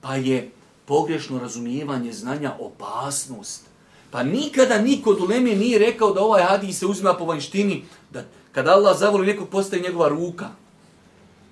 Pa 0.00 0.16
je 0.16 0.50
pogrešno 0.84 1.38
razumijevanje 1.38 2.12
znanja 2.12 2.52
opasnost. 2.60 3.66
Pa 4.10 4.22
nikada 4.22 4.78
niko 4.78 5.14
do 5.14 5.24
Leme 5.24 5.54
nije 5.54 5.78
rekao 5.78 6.12
da 6.12 6.20
ovaj 6.20 6.42
hadis 6.42 6.78
se 6.78 6.86
uzima 6.86 7.14
po 7.14 7.24
vanštini, 7.24 7.84
da 8.10 8.24
kada 8.52 8.70
Allah 8.70 8.98
zavoli 8.98 9.26
nekog 9.26 9.48
postaje 9.48 9.82
njegova 9.82 10.08
ruka. 10.08 10.48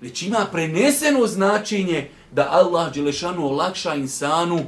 Već 0.00 0.22
ima 0.22 0.46
preneseno 0.52 1.26
značenje 1.26 2.10
da 2.32 2.48
Allah 2.50 2.94
Đelešanu 2.94 3.46
olakša 3.46 3.94
insanu 3.94 4.60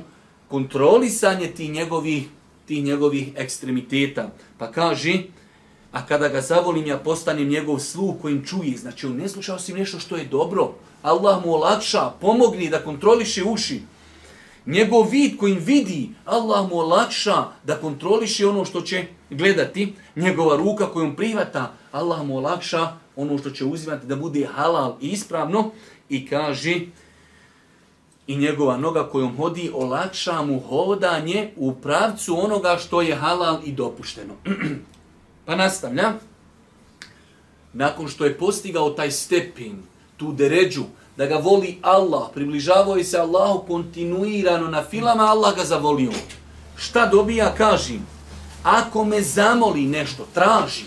kontrolisanje 0.48 1.46
ti 1.46 1.68
njegovih, 1.68 2.28
ti 2.66 2.82
njegovih 2.82 3.32
ekstremiteta. 3.36 4.30
Pa 4.58 4.72
kaže, 4.72 5.22
A 5.92 6.06
kada 6.06 6.28
ga 6.28 6.40
zavolim, 6.40 6.86
ja 6.86 6.98
postanem 6.98 7.48
njegov 7.48 7.78
sluh 7.78 8.14
kojim 8.22 8.44
čuje. 8.44 8.76
Znači, 8.76 9.06
on 9.06 9.16
ne 9.16 9.28
slušao 9.28 9.56
osim 9.56 9.76
nešto 9.76 9.98
što 9.98 10.16
je 10.16 10.24
dobro. 10.24 10.74
Allah 11.02 11.44
mu 11.44 11.52
olakša, 11.52 12.10
pomogni 12.20 12.70
da 12.70 12.84
kontroliše 12.84 13.44
uši. 13.44 13.82
Njegov 14.66 15.08
vid 15.10 15.36
kojim 15.36 15.58
vidi, 15.58 16.10
Allah 16.24 16.70
mu 16.70 16.76
olakša 16.76 17.44
da 17.64 17.76
kontroliše 17.76 18.46
ono 18.46 18.64
što 18.64 18.80
će 18.80 19.04
gledati. 19.30 19.94
Njegova 20.16 20.56
ruka 20.56 20.86
kojom 20.86 21.16
privata, 21.16 21.72
Allah 21.92 22.26
mu 22.26 22.36
olakša 22.36 22.92
ono 23.16 23.38
što 23.38 23.50
će 23.50 23.64
uzimati 23.64 24.06
da 24.06 24.16
bude 24.16 24.46
halal 24.54 24.96
i 25.00 25.08
ispravno. 25.08 25.70
I 26.08 26.26
kaže, 26.26 26.80
i 28.26 28.36
njegova 28.36 28.76
noga 28.76 29.08
kojom 29.08 29.36
hodi 29.36 29.70
olakša 29.74 30.42
mu 30.42 30.60
hodanje 30.60 31.50
u 31.56 31.74
pravcu 31.74 32.44
onoga 32.44 32.76
što 32.76 33.02
je 33.02 33.14
halal 33.14 33.60
i 33.64 33.72
dopušteno. 33.72 34.34
Pa 35.44 35.56
nastavlja. 35.56 36.12
Nakon 37.72 38.08
što 38.08 38.24
je 38.24 38.38
postigao 38.38 38.90
taj 38.90 39.10
stepin, 39.10 39.82
tu 40.16 40.32
deređu, 40.32 40.84
da 41.16 41.26
ga 41.26 41.36
voli 41.36 41.78
Allah, 41.82 42.22
približavao 42.34 42.96
je 42.96 43.04
se 43.04 43.18
Allahu 43.18 43.66
kontinuirano 43.66 44.68
na 44.68 44.84
filama, 44.84 45.22
Allah 45.22 45.56
ga 45.56 45.64
zavolio. 45.64 46.12
Šta 46.76 47.06
dobija, 47.06 47.54
kažem, 47.54 48.06
ako 48.62 49.04
me 49.04 49.22
zamoli 49.22 49.82
nešto, 49.82 50.26
traži, 50.34 50.84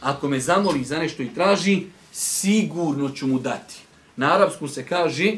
ako 0.00 0.28
me 0.28 0.40
zamoli 0.40 0.84
za 0.84 0.98
nešto 0.98 1.22
i 1.22 1.34
traži, 1.34 1.82
sigurno 2.12 3.10
ću 3.10 3.26
mu 3.26 3.38
dati. 3.38 3.74
Na 4.16 4.34
arapskom 4.34 4.68
se 4.68 4.86
kaže, 4.86 5.36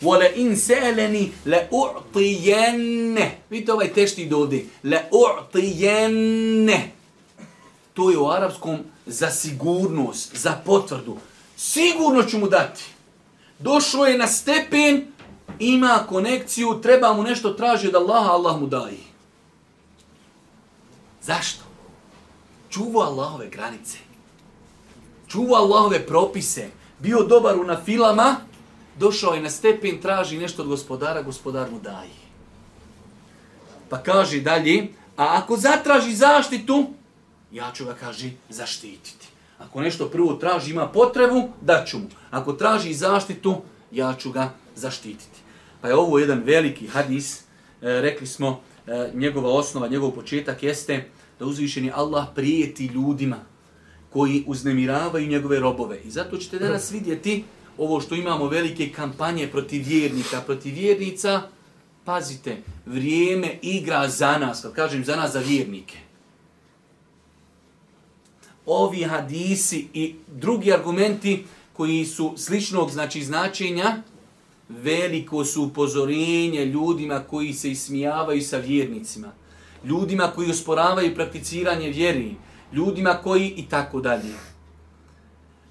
Vole 0.00 0.32
in 0.36 0.56
seleni 0.56 1.32
le 1.46 1.68
u'tijenne. 1.70 3.30
Vidite 3.50 3.72
ovaj 3.72 3.92
tešti 3.92 4.26
dode. 4.26 4.64
Le 4.82 5.04
u'tijenne 5.10 6.90
to 7.94 8.10
je 8.10 8.18
u 8.18 8.30
arapskom 8.30 8.78
za 9.06 9.30
sigurnost, 9.30 10.36
za 10.36 10.52
potvrdu. 10.64 11.16
Sigurno 11.56 12.22
ću 12.22 12.38
mu 12.38 12.48
dati. 12.48 12.84
Došlo 13.58 14.06
je 14.06 14.18
na 14.18 14.26
stepen, 14.26 15.06
ima 15.58 16.06
konekciju, 16.08 16.80
treba 16.82 17.12
mu 17.12 17.22
nešto 17.22 17.50
traži 17.50 17.88
od 17.88 17.94
Allaha, 17.94 18.30
Allah 18.30 18.60
mu 18.60 18.66
daje. 18.66 18.98
Zašto? 21.22 21.64
Čuva 22.70 23.06
Allahove 23.06 23.48
granice. 23.48 23.98
Čuva 25.28 25.58
Allahove 25.58 26.06
propise. 26.06 26.68
Bio 26.98 27.22
dobar 27.22 27.60
u 27.60 27.64
nafilama, 27.64 28.36
došao 28.98 29.34
je 29.34 29.42
na 29.42 29.50
stepen, 29.50 30.00
traži 30.00 30.38
nešto 30.38 30.62
od 30.62 30.68
gospodara, 30.68 31.22
gospodar 31.22 31.70
mu 31.70 31.78
daje. 31.78 32.24
Pa 33.88 34.02
kaže 34.02 34.40
dalje, 34.40 34.88
a 35.16 35.38
ako 35.38 35.56
zatraži 35.56 36.14
zaštitu, 36.14 36.86
ja 37.54 37.72
ću 37.74 37.84
ga, 37.84 37.94
kaže, 37.94 38.30
zaštititi. 38.48 39.26
Ako 39.58 39.80
nešto 39.80 40.08
prvo 40.08 40.34
traži, 40.34 40.70
ima 40.70 40.88
potrebu, 40.88 41.48
daću 41.60 41.98
mu. 41.98 42.06
Ako 42.30 42.52
traži 42.52 42.94
zaštitu, 42.94 43.62
ja 43.92 44.14
ću 44.18 44.32
ga 44.32 44.52
zaštititi. 44.74 45.40
Pa 45.80 45.88
je 45.88 45.94
ovo 45.94 46.18
jedan 46.18 46.42
veliki 46.44 46.86
hadis, 46.86 47.40
e, 47.40 47.42
rekli 47.82 48.26
smo, 48.26 48.60
e, 48.86 49.10
njegova 49.14 49.50
osnova, 49.50 49.88
njegov 49.88 50.10
početak 50.10 50.62
jeste 50.62 51.08
da 51.38 51.46
uzvišeni 51.46 51.92
Allah 51.94 52.26
prijeti 52.34 52.86
ljudima 52.86 53.36
koji 54.10 54.44
uznemiravaju 54.46 55.28
njegove 55.28 55.60
robove. 55.60 56.00
I 56.04 56.10
zato 56.10 56.36
ćete 56.36 56.58
danas 56.58 56.90
vidjeti 56.90 57.44
ovo 57.78 58.00
što 58.00 58.14
imamo 58.14 58.48
velike 58.48 58.92
kampanje 58.92 59.48
protiv 59.48 59.84
vjernika, 59.86 60.40
protiv 60.40 60.74
vjernica, 60.74 61.42
pazite, 62.04 62.56
vrijeme 62.86 63.58
igra 63.62 64.08
za 64.08 64.38
nas, 64.38 64.62
kad 64.62 64.72
kažem 64.72 65.04
za 65.04 65.16
nas, 65.16 65.32
za 65.32 65.40
vjernike 65.40 66.03
ovi 68.66 69.02
hadisi 69.02 69.88
i 69.94 70.14
drugi 70.26 70.72
argumenti 70.72 71.44
koji 71.72 72.04
su 72.04 72.34
sličnog 72.36 72.90
znači 72.90 73.24
značenja, 73.24 74.02
veliko 74.68 75.44
su 75.44 75.62
upozorenje 75.62 76.64
ljudima 76.64 77.20
koji 77.20 77.52
se 77.52 77.70
ismijavaju 77.70 78.42
sa 78.42 78.58
vjernicima, 78.58 79.32
ljudima 79.84 80.32
koji 80.34 80.50
usporavaju 80.50 81.14
prakticiranje 81.14 81.90
vjeri, 81.90 82.34
ljudima 82.72 83.14
koji 83.22 83.54
i 83.56 83.66
tako 83.68 84.00
dalje. 84.00 84.34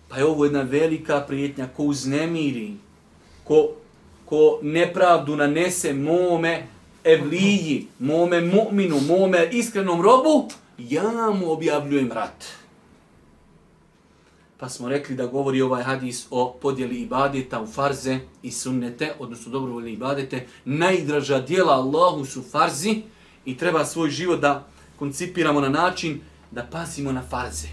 Pa 0.10 0.18
je 0.18 0.26
ovo 0.26 0.46
jedna 0.46 0.62
velika 0.62 1.22
prijetnja 1.28 1.68
ko 1.68 1.84
uznemiri, 1.84 2.74
ko, 3.44 3.70
ko 4.26 4.60
nepravdu 4.62 5.36
nanese 5.36 5.94
mome 5.94 6.68
evliji, 7.04 7.88
mome 8.00 8.42
mu'minu, 8.42 9.02
mome 9.08 9.50
iskrenom 9.52 10.02
robu, 10.02 10.50
ja 10.78 11.32
mu 11.40 11.52
objavljujem 11.52 12.12
rat 12.12 12.63
pa 14.58 14.70
smo 14.70 14.90
rekli 14.90 15.16
da 15.16 15.26
govori 15.26 15.62
ovaj 15.62 15.84
hadis 15.84 16.28
o 16.32 16.58
podjeli 16.62 17.02
ibadeta 17.02 17.62
u 17.62 17.68
farze 17.68 18.20
i 18.44 18.52
sunnete, 18.52 19.14
odnosno 19.20 19.52
dobrovoljne 19.52 19.94
ibadete. 19.94 20.48
Najdraža 20.66 21.40
dijela 21.40 21.74
Allahu 21.74 22.26
su 22.26 22.42
farzi 22.42 23.02
i 23.46 23.58
treba 23.58 23.86
svoj 23.86 24.10
život 24.10 24.40
da 24.40 24.68
koncipiramo 25.00 25.62
na 25.62 25.70
način 25.70 26.22
da 26.52 26.64
pazimo 26.72 27.12
na 27.12 27.22
farze. 27.30 27.68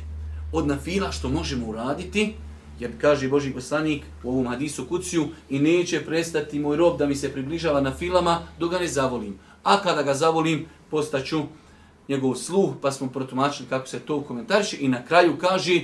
Od 0.53 0.67
nafila 0.67 1.13
što 1.13 1.29
možemo 1.29 1.67
uraditi, 1.67 2.35
jer 2.81 2.91
kaže 3.01 3.29
Boži 3.29 3.53
poslanik 3.53 4.03
u 4.25 4.31
ovom 4.31 4.47
hadisu 4.47 4.87
kuciju 4.89 5.29
i 5.51 5.59
neće 5.59 6.01
prestati 6.01 6.59
moj 6.59 6.77
rob 6.77 6.99
da 6.99 7.07
mi 7.07 7.15
se 7.15 7.33
približava 7.33 7.81
na 7.81 7.95
filama 7.95 8.41
dok 8.59 8.71
ga 8.71 8.79
ne 8.79 8.89
zavolim. 8.89 9.39
A 9.63 9.83
kada 9.83 10.03
ga 10.03 10.15
zavolim, 10.15 10.67
postaću 10.91 11.43
njegov 12.09 12.35
sluh, 12.35 12.71
pa 12.83 12.93
smo 12.93 13.09
protumačili 13.09 13.69
kako 13.69 13.87
se 13.87 13.99
to 13.99 14.21
komentariše 14.23 14.77
i 14.81 14.89
na 14.89 15.05
kraju 15.05 15.37
kaže 15.39 15.81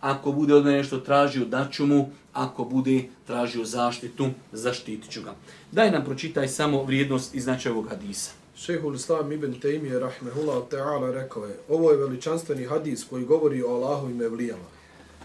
ako 0.00 0.32
bude 0.32 0.54
od 0.54 0.64
mene 0.64 0.76
nešto 0.76 0.98
tražio, 0.98 1.44
daću 1.44 1.86
mu, 1.86 2.08
ako 2.32 2.64
bude 2.64 3.04
tražio 3.26 3.64
zaštitu, 3.64 4.28
zaštitit 4.52 5.10
ću 5.10 5.22
ga. 5.22 5.34
Daj 5.72 5.90
nam 5.90 6.04
pročitaj 6.04 6.48
samo 6.48 6.82
vrijednost 6.82 7.34
i 7.34 7.40
značaj 7.40 7.72
ovog 7.72 7.88
hadisa. 7.88 8.30
Šehul 8.56 8.94
Islam 8.94 9.32
ibn 9.32 9.54
Taymiye 9.60 9.98
rahmehullah 9.98 10.62
ta'ala 10.70 11.12
rekao 11.12 11.44
je, 11.44 11.56
ovo 11.68 11.90
je 11.90 11.96
veličanstveni 11.96 12.64
hadis 12.66 13.04
koji 13.04 13.24
govori 13.24 13.62
o 13.62 13.68
Allahovim 13.68 14.22
evlijama. 14.22 14.64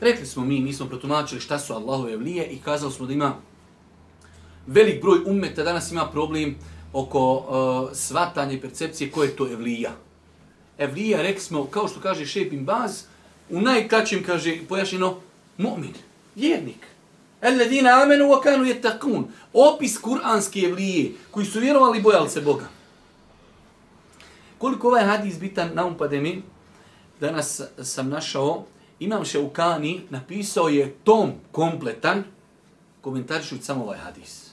Rekli 0.01 0.25
smo 0.25 0.45
mi, 0.45 0.59
nismo 0.59 0.85
protumačili 0.85 1.41
šta 1.41 1.59
su 1.59 1.73
Allahove 1.73 2.13
evlije 2.13 2.47
i 2.47 2.57
kazali 2.59 2.91
smo 2.91 3.05
da 3.05 3.13
ima 3.13 3.35
velik 4.67 5.01
broj 5.01 5.19
ummeta, 5.25 5.63
danas 5.63 5.91
ima 5.91 6.07
problem 6.11 6.55
oko 6.93 7.35
uh, 7.35 7.97
svatanja 7.97 8.51
i 8.51 8.61
percepcije 8.61 9.11
koje 9.11 9.27
je 9.27 9.35
to 9.35 9.51
evlija. 9.51 9.91
Evlija, 10.77 11.21
rekli 11.21 11.41
smo, 11.41 11.65
kao 11.65 11.87
što 11.87 11.99
kaže 11.99 12.25
Šepin 12.25 12.65
Baz, 12.65 13.03
U 13.49 13.61
najkraćim 13.61 14.23
kaže 14.23 14.57
pojašnjeno 14.69 15.19
mu'min, 15.57 15.93
vjernik. 16.35 16.87
Alladina 17.41 18.01
amenu 18.03 18.25
wa 18.25 18.43
kanu 18.43 18.65
yattaqun. 18.65 19.23
Opis 19.53 19.97
kuranske 19.97 20.59
evlije 20.59 21.11
koji 21.31 21.45
su 21.45 21.59
vjerovali 21.59 21.99
i 21.99 22.01
bojali 22.01 22.29
se 22.29 22.41
Boga. 22.41 22.67
Koliko 24.57 24.87
ovaj 24.87 25.03
hadis 25.03 25.39
bitan 25.39 25.69
na 25.73 25.85
umpade 25.85 26.41
danas 27.19 27.61
sam 27.83 28.09
našao, 28.09 28.65
Imam 28.99 29.25
Šeukani 29.25 30.01
napisao 30.09 30.67
je 30.69 30.95
tom 31.03 31.31
kompletan, 31.51 32.23
komentarišući 33.01 33.63
samo 33.63 33.83
ovaj 33.83 33.97
hadis. 33.97 34.51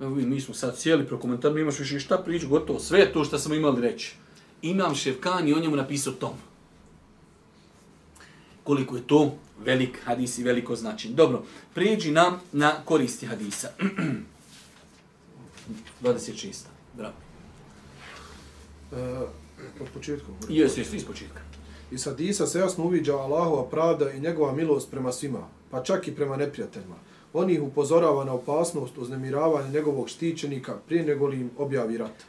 Evo 0.00 0.10
mi 0.10 0.40
smo 0.40 0.54
sad 0.54 0.76
cijeli 0.76 1.06
prokomentar, 1.06 1.52
mi 1.52 1.60
imaš 1.60 1.78
više 1.78 2.00
šta 2.00 2.18
priču, 2.18 2.48
gotovo, 2.48 2.78
sve 2.78 3.12
to 3.12 3.24
što 3.24 3.38
smo 3.38 3.54
imali 3.54 3.82
reći. 3.82 4.14
Imam 4.64 4.94
Ševkani, 4.94 5.52
on 5.52 5.60
njemu 5.60 5.76
napisao 5.76 6.12
tom. 6.12 6.34
Koliko 8.64 8.96
je 8.96 9.06
to 9.06 9.34
velik 9.64 10.00
hadis 10.04 10.38
i 10.38 10.42
veliko 10.42 10.76
značenje. 10.76 11.14
Dobro, 11.14 11.42
prijeđi 11.74 12.10
nam 12.10 12.40
na 12.52 12.72
koristi 12.84 13.26
hadisa. 13.26 13.68
26. 16.02 16.64
Bravo. 16.96 17.14
Uh, 18.92 18.98
od 19.80 19.88
početka. 19.94 20.26
Jesu, 20.48 20.80
jesu, 20.80 20.96
iz 20.96 21.04
početka. 21.04 21.40
I 21.90 21.98
sad 21.98 22.20
Isa 22.20 22.46
se 22.46 22.58
jasno 22.58 22.84
uviđa 22.84 23.16
Allahova 23.16 23.70
pravda 23.70 24.10
i 24.10 24.20
njegova 24.20 24.52
milost 24.52 24.90
prema 24.90 25.12
svima, 25.12 25.48
pa 25.70 25.82
čak 25.82 26.08
i 26.08 26.14
prema 26.14 26.36
neprijateljima. 26.36 26.94
On 27.32 27.50
ih 27.50 27.62
upozorava 27.62 28.24
na 28.24 28.32
opasnost 28.32 28.98
uznemiravanja 28.98 29.68
njegovog 29.68 30.08
štićenika 30.08 30.76
prije 30.86 31.04
nego 31.04 31.26
li 31.26 31.40
im 31.40 31.50
objavi 31.58 31.98
rat. 31.98 32.24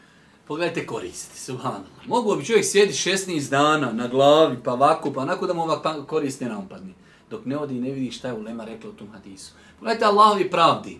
Pogledajte 0.47 0.85
koristi, 0.85 1.39
subhanallah. 1.39 2.07
Mogu 2.07 2.35
bi 2.35 2.45
čovjek 2.45 2.65
sjedi 2.65 2.93
16 2.93 3.49
dana 3.49 3.91
na 3.91 4.07
glavi, 4.07 4.57
pa 4.63 4.73
ovako, 4.73 5.13
pa 5.13 5.21
onako 5.21 5.47
da 5.47 5.53
mu 5.53 5.61
ovak 5.61 5.83
pa 5.83 6.05
korist 6.05 6.41
ne 6.41 6.49
nampadne. 6.49 6.93
Dok 7.29 7.45
ne 7.45 7.57
odi 7.57 7.77
i 7.77 7.81
ne 7.81 7.91
vidi 7.91 8.11
šta 8.11 8.27
je 8.27 8.33
ulema 8.33 8.65
rekla 8.65 8.89
u 8.89 8.93
tom 8.93 9.07
hadisu. 9.13 9.53
Pogledajte 9.79 10.05
Allahovi 10.05 10.49
pravdi. 10.49 10.99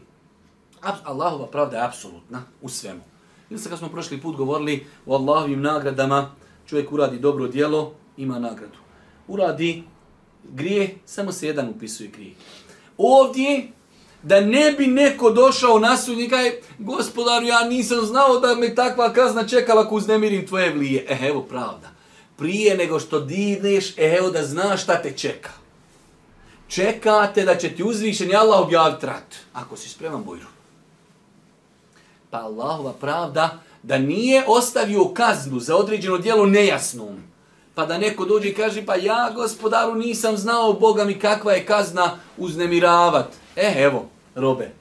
Allahova 1.03 1.47
pravda 1.47 1.77
je 1.77 1.85
apsolutna 1.85 2.43
u 2.61 2.69
svemu. 2.69 3.01
Ili 3.49 3.59
se 3.59 3.69
kad 3.69 3.79
smo 3.79 3.89
prošli 3.89 4.21
put 4.21 4.35
govorili 4.35 4.87
o 5.05 5.15
Allahovim 5.15 5.61
nagradama, 5.61 6.31
čovjek 6.67 6.91
uradi 6.91 7.19
dobro 7.19 7.47
dijelo, 7.47 7.93
ima 8.17 8.39
nagradu. 8.39 8.77
Uradi 9.27 9.83
grije, 10.43 10.97
samo 11.05 11.31
se 11.31 11.47
jedan 11.47 11.69
upisuje 11.69 12.09
grije. 12.09 12.33
Ovdje, 12.97 13.67
da 14.25 14.41
ne 14.41 14.72
bi 14.72 14.88
neko 14.88 15.29
došao 15.32 15.79
na 15.79 15.98
sud 15.98 16.20
i 16.20 16.29
kaj, 16.29 16.51
gospodaru, 16.79 17.46
ja 17.46 17.63
nisam 17.63 18.05
znao 18.05 18.39
da 18.39 18.55
me 18.55 18.75
takva 18.75 19.13
kazna 19.13 19.48
čekala 19.48 19.82
ako 19.82 19.96
uznemirim 19.96 20.48
tvoje 20.48 20.74
vlije. 20.74 21.05
E, 21.10 21.27
evo 21.27 21.41
pravda. 21.41 21.89
Prije 22.38 22.77
nego 22.77 23.00
što 23.00 23.20
divneš, 23.20 23.98
e, 23.98 24.15
evo 24.17 24.29
da 24.29 24.44
znaš 24.44 24.84
šta 24.84 25.01
te 25.01 25.12
čeka. 25.12 25.51
Čekate 26.67 27.46
da 27.46 27.55
će 27.55 27.70
ti 27.70 27.84
uzvišen 27.84 28.36
Allah 28.36 28.60
objaviti 28.60 29.05
rat. 29.05 29.36
Ako 29.53 29.77
si 29.77 29.89
spreman 29.89 30.24
bojru. 30.24 30.48
Pa 32.29 32.38
Allahova 32.38 32.94
pravda 32.94 33.60
da 33.84 33.98
nije 33.98 34.44
ostavio 34.48 35.05
kaznu 35.05 35.60
za 35.60 35.75
određeno 35.75 36.17
dijelo 36.17 36.46
nejasnom. 36.46 37.24
Pa 37.75 37.86
da 37.86 37.98
neko 37.98 38.25
dođe 38.25 38.50
i 38.50 38.53
kaže, 38.53 38.86
pa 38.86 38.96
ja 38.96 39.32
gospodaru 39.36 39.96
nisam 39.96 40.38
znao 40.38 40.74
Boga 40.74 41.03
mi 41.03 41.20
kakva 41.20 41.53
je 41.53 41.65
kazna 41.65 42.17
uznemiravat. 42.38 43.27
E, 43.55 43.74
evo, 43.77 44.14
robe, 44.35 44.71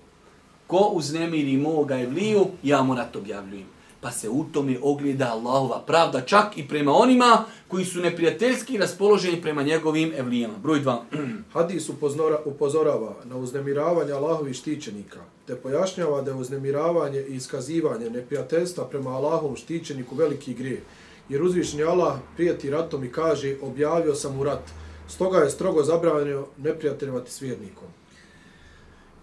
ko 0.66 0.90
uznemiri 0.94 1.56
moga 1.56 2.00
evliju, 2.00 2.46
ja 2.62 2.82
mu 2.82 2.94
na 2.94 3.04
to 3.04 3.18
objavljujem. 3.18 3.66
Pa 4.00 4.10
se 4.10 4.28
u 4.28 4.44
tome 4.44 4.78
ogleda 4.82 5.30
Allahova 5.32 5.82
pravda, 5.86 6.20
čak 6.20 6.58
i 6.58 6.68
prema 6.68 6.92
onima 6.92 7.44
koji 7.68 7.84
su 7.84 8.00
neprijateljski 8.00 8.78
raspoloženi 8.78 9.42
prema 9.42 9.62
njegovim 9.62 10.12
evlijama. 10.16 10.54
Broj 10.58 10.80
2. 10.80 10.98
Hadis 11.54 11.88
upozora, 11.88 12.38
upozorava 12.44 13.14
na 13.24 13.36
uznemiravanje 13.36 14.12
Allahovih 14.12 14.56
štićenika, 14.56 15.20
te 15.46 15.56
pojašnjava 15.56 16.22
da 16.22 16.30
je 16.30 16.36
uznemiravanje 16.36 17.20
i 17.20 17.34
iskazivanje 17.34 18.10
neprijateljstva 18.10 18.84
prema 18.84 19.10
Allahovom 19.10 19.56
štićeniku 19.56 20.14
veliki 20.14 20.54
grije. 20.54 20.82
Jer 21.28 21.42
uzvišnji 21.42 21.82
Allah 21.82 22.14
prijeti 22.36 22.70
ratom 22.70 23.04
i 23.04 23.12
kaže 23.12 23.56
objavio 23.62 24.14
sam 24.14 24.40
u 24.40 24.44
rat. 24.44 24.70
Stoga 25.08 25.38
je 25.38 25.50
strogo 25.50 25.82
zabranio 25.82 26.46
neprijateljevati 26.58 27.32
s 27.32 27.42
vjernikom. 27.42 27.88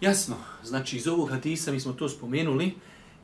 Jasno, 0.01 0.35
znači 0.63 0.97
iz 0.97 1.07
ovog 1.07 1.29
hadisa, 1.29 1.71
mi 1.71 1.79
smo 1.79 1.93
to 1.93 2.09
spomenuli, 2.09 2.71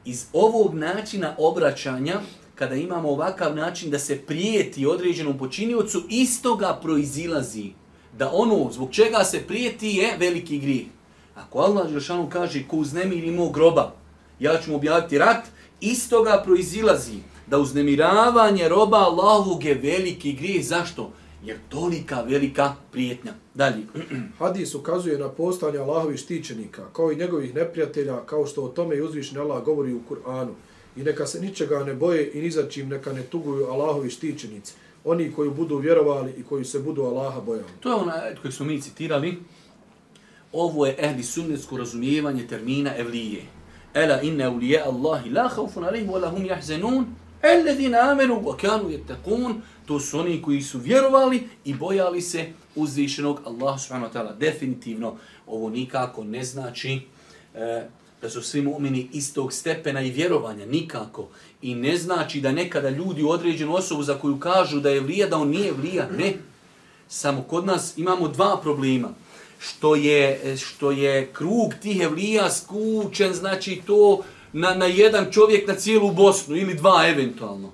iz 0.06 0.26
ovog 0.34 0.74
načina 0.74 1.36
obraćanja, 1.38 2.20
kada 2.56 2.76
imamo 2.76 3.10
ovakav 3.10 3.56
način 3.56 3.92
da 3.92 4.00
se 4.00 4.18
prijeti 4.18 4.86
određenom 4.86 5.38
počiniocu, 5.38 6.04
istoga 6.10 6.80
proizilazi 6.82 7.72
da 8.18 8.32
ono 8.34 8.70
zbog 8.72 8.92
čega 8.92 9.24
se 9.24 9.40
prijeti 9.48 9.88
je 9.88 10.18
veliki 10.18 10.60
grijeh. 10.60 10.88
Ako 11.36 11.60
Allah 11.60 11.90
Žešanu 11.90 12.30
kaže 12.30 12.63
ko 12.68 12.78
uznemiri 12.78 13.32
mog 13.32 13.54
groba, 13.54 13.94
ja 14.40 14.62
ću 14.62 14.72
mu 14.72 14.78
objaviti 14.78 15.18
rat, 15.18 15.46
istoga 15.82 16.42
proizilazi 16.46 17.18
da 17.48 17.58
uznemiravanje 17.58 18.70
roba 18.70 18.98
Allahovog 18.98 19.63
je 19.63 19.74
veliki 19.74 20.34
grijeh. 20.34 20.66
Zašto? 20.66 21.12
Jer 21.43 21.58
tolika 21.69 22.21
velika 22.21 22.76
prijetnja. 22.91 23.34
Dalje. 23.54 23.84
Hadis 24.39 24.76
ukazuje 24.76 25.17
na 25.17 25.30
postanje 25.30 25.78
Allahovih 25.78 26.19
štićenika, 26.19 26.86
kao 26.93 27.12
i 27.12 27.15
njegovih 27.15 27.56
neprijatelja, 27.56 28.26
kao 28.26 28.45
što 28.45 28.63
o 28.63 28.67
tome 28.67 28.95
i 28.95 29.02
uzvišni 29.02 29.39
Allah 29.39 29.63
govori 29.63 29.93
u 29.93 30.02
Kur'anu. 30.10 30.54
I 30.95 31.04
neka 31.04 31.28
se 31.28 31.41
ničega 31.41 31.84
ne 31.84 31.93
boje 31.93 32.32
i 32.34 32.41
ni 32.41 32.52
za 32.52 32.69
čim 32.69 32.89
neka 32.89 33.13
ne 33.13 33.23
tuguju 33.23 33.65
Allahovi 33.65 34.10
štićenici. 34.10 34.73
Oni 35.06 35.32
koji 35.32 35.50
budu 35.50 35.78
vjerovali 35.78 36.34
i 36.38 36.43
koji 36.43 36.65
se 36.65 36.80
budu 36.80 37.02
Allaha 37.02 37.41
bojali. 37.41 37.67
To 37.80 37.89
je 37.89 37.95
onaj 37.95 38.36
koji 38.41 38.52
smo 38.52 38.65
mi 38.65 38.82
citirali. 38.82 39.38
Ovo 40.54 40.86
je 40.86 40.95
ehli 41.00 41.23
sunnetsko 41.23 41.78
razumijevanje 41.78 42.47
termina 42.47 42.97
evlije. 42.97 43.41
Ela 43.93 44.21
inna 44.21 44.50
ulije 44.50 44.82
Allahi 44.82 45.30
la 45.30 45.47
haufun 45.47 45.84
alihim 45.84 46.10
wa 46.10 46.21
lahum 46.21 46.45
jahzenun. 46.45 47.06
Alladhina 47.41 48.00
amanu 48.12 48.41
wa 48.41 48.58
kanu 48.58 48.89
yattaqun, 48.89 49.54
to 49.86 50.00
su 50.00 50.19
oni 50.19 50.41
koji 50.41 50.62
su 50.62 50.80
vjerovali 50.80 51.47
i 51.65 51.73
bojali 51.73 52.21
se 52.21 52.45
uzvišenog 52.76 53.41
Allaha 53.45 53.78
subhanahu 53.78 54.13
wa 54.13 54.19
ta'ala. 54.19 54.38
Definitivno 54.38 55.15
ovo 55.47 55.69
nikako 55.69 56.23
ne 56.23 56.43
znači 56.43 57.02
e, 57.56 57.88
da 58.21 58.30
su 58.30 58.41
svi 58.41 58.62
mu'mini 58.62 59.08
istog 59.13 59.54
stepena 59.54 60.02
i 60.02 60.12
vjerovanja, 60.12 60.65
nikako. 60.65 61.28
I 61.62 61.76
ne 61.76 61.97
znači 61.97 62.41
da 62.41 62.52
nekada 62.52 62.89
ljudi 62.89 63.23
u 63.23 63.30
određenu 63.30 63.76
osobu 63.76 64.04
za 64.04 64.19
koju 64.19 64.39
kažu 64.39 64.80
da 64.80 64.89
je 64.89 65.02
vlija, 65.02 65.28
da 65.28 65.38
on 65.38 65.50
nije 65.50 65.71
vlija, 65.71 66.10
ne. 66.17 66.34
Samo 67.08 67.41
kod 67.41 67.65
nas 67.65 67.97
imamo 67.97 68.28
dva 68.28 68.60
problema. 68.62 69.10
Što 69.60 69.95
je, 69.95 70.58
što 70.58 70.91
je 70.91 71.30
krug 71.34 71.73
tih 71.82 72.02
evlija 72.02 72.50
skučen, 72.52 73.34
znači 73.34 73.82
to 73.86 74.23
na, 74.54 74.76
na 74.76 74.86
jedan 74.86 75.32
čovjek 75.32 75.68
na 75.68 75.76
cijelu 75.76 76.12
Bosnu 76.12 76.56
ili 76.56 76.74
dva 76.74 77.08
eventualno. 77.08 77.72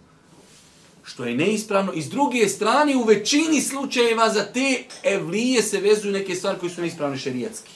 Što 1.03 1.25
je 1.25 1.35
neispravno. 1.35 1.93
I 1.93 2.01
s 2.01 2.09
druge 2.09 2.49
strane, 2.49 2.95
u 2.95 3.03
većini 3.03 3.61
slučajeva 3.61 4.29
za 4.29 4.43
te 4.43 4.83
evlije 5.03 5.61
se 5.61 5.79
vezuju 5.79 6.13
neke 6.13 6.35
stvari 6.35 6.59
koje 6.59 6.69
su 6.69 6.81
neispravne 6.81 7.17
šerijatski. 7.17 7.71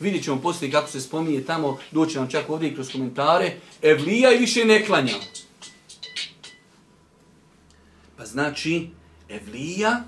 Vidjet 0.00 0.24
ćemo 0.24 0.40
poslije 0.40 0.72
kako 0.72 0.90
se 0.90 1.00
spominje 1.00 1.44
tamo, 1.44 1.78
doći 1.90 2.18
nam 2.18 2.30
čak 2.30 2.50
ovdje 2.50 2.74
kroz 2.74 2.92
komentare, 2.92 3.56
evlija 3.82 4.32
i 4.32 4.38
više 4.38 4.64
ne 4.64 4.86
klanja. 4.86 5.14
Pa 8.16 8.26
znači, 8.26 8.88
evlija 9.28 10.04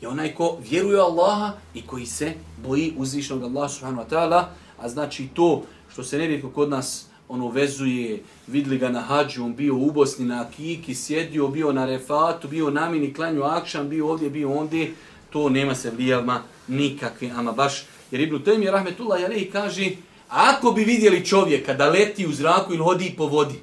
je 0.00 0.08
onaj 0.08 0.34
ko 0.34 0.58
vjeruje 0.70 1.00
Allaha 1.00 1.52
i 1.74 1.82
koji 1.82 2.06
se 2.06 2.34
boji 2.56 2.94
uzvišnog 2.96 3.42
Allaha 3.42 3.68
subhanahu 3.68 4.08
wa 4.08 4.08
ta'ala, 4.08 4.44
a 4.78 4.88
znači 4.88 5.28
to 5.34 5.62
što 5.96 6.04
se 6.04 6.18
nerijetko 6.18 6.50
kod 6.50 6.68
nas 6.68 7.06
ono 7.28 7.48
vezuje, 7.48 8.22
vidli 8.46 8.78
ga 8.78 8.88
na 8.88 9.00
hađu, 9.00 9.44
on 9.44 9.54
bio 9.56 9.76
u 9.76 9.92
Bosni 9.92 10.24
na 10.24 10.50
Kiki, 10.50 10.94
sjedio, 10.94 11.48
bio 11.48 11.72
na 11.72 11.86
refatu, 11.86 12.48
bio 12.48 12.70
na 12.70 12.90
mini, 12.90 13.14
klanju 13.14 13.42
akšan, 13.42 13.88
bio 13.88 14.10
ovdje, 14.10 14.30
bio 14.30 14.52
ondje, 14.52 14.92
to 15.30 15.48
nema 15.48 15.74
se 15.74 15.90
vlijavma 15.90 16.42
nikakve, 16.68 17.30
ama 17.30 17.52
baš, 17.52 17.86
jer 18.10 18.20
Ibn 18.20 18.36
Taym 18.44 18.62
je 18.62 18.70
rahmetullah 18.70 19.20
jalej 19.20 19.50
kaže, 19.50 19.90
ako 20.28 20.72
bi 20.72 20.84
vidjeli 20.84 21.24
čovjeka 21.24 21.74
da 21.74 21.88
leti 21.88 22.26
u 22.26 22.32
zraku 22.32 22.74
ili 22.74 22.82
hodi 22.84 23.14
po 23.16 23.26
vodi, 23.26 23.60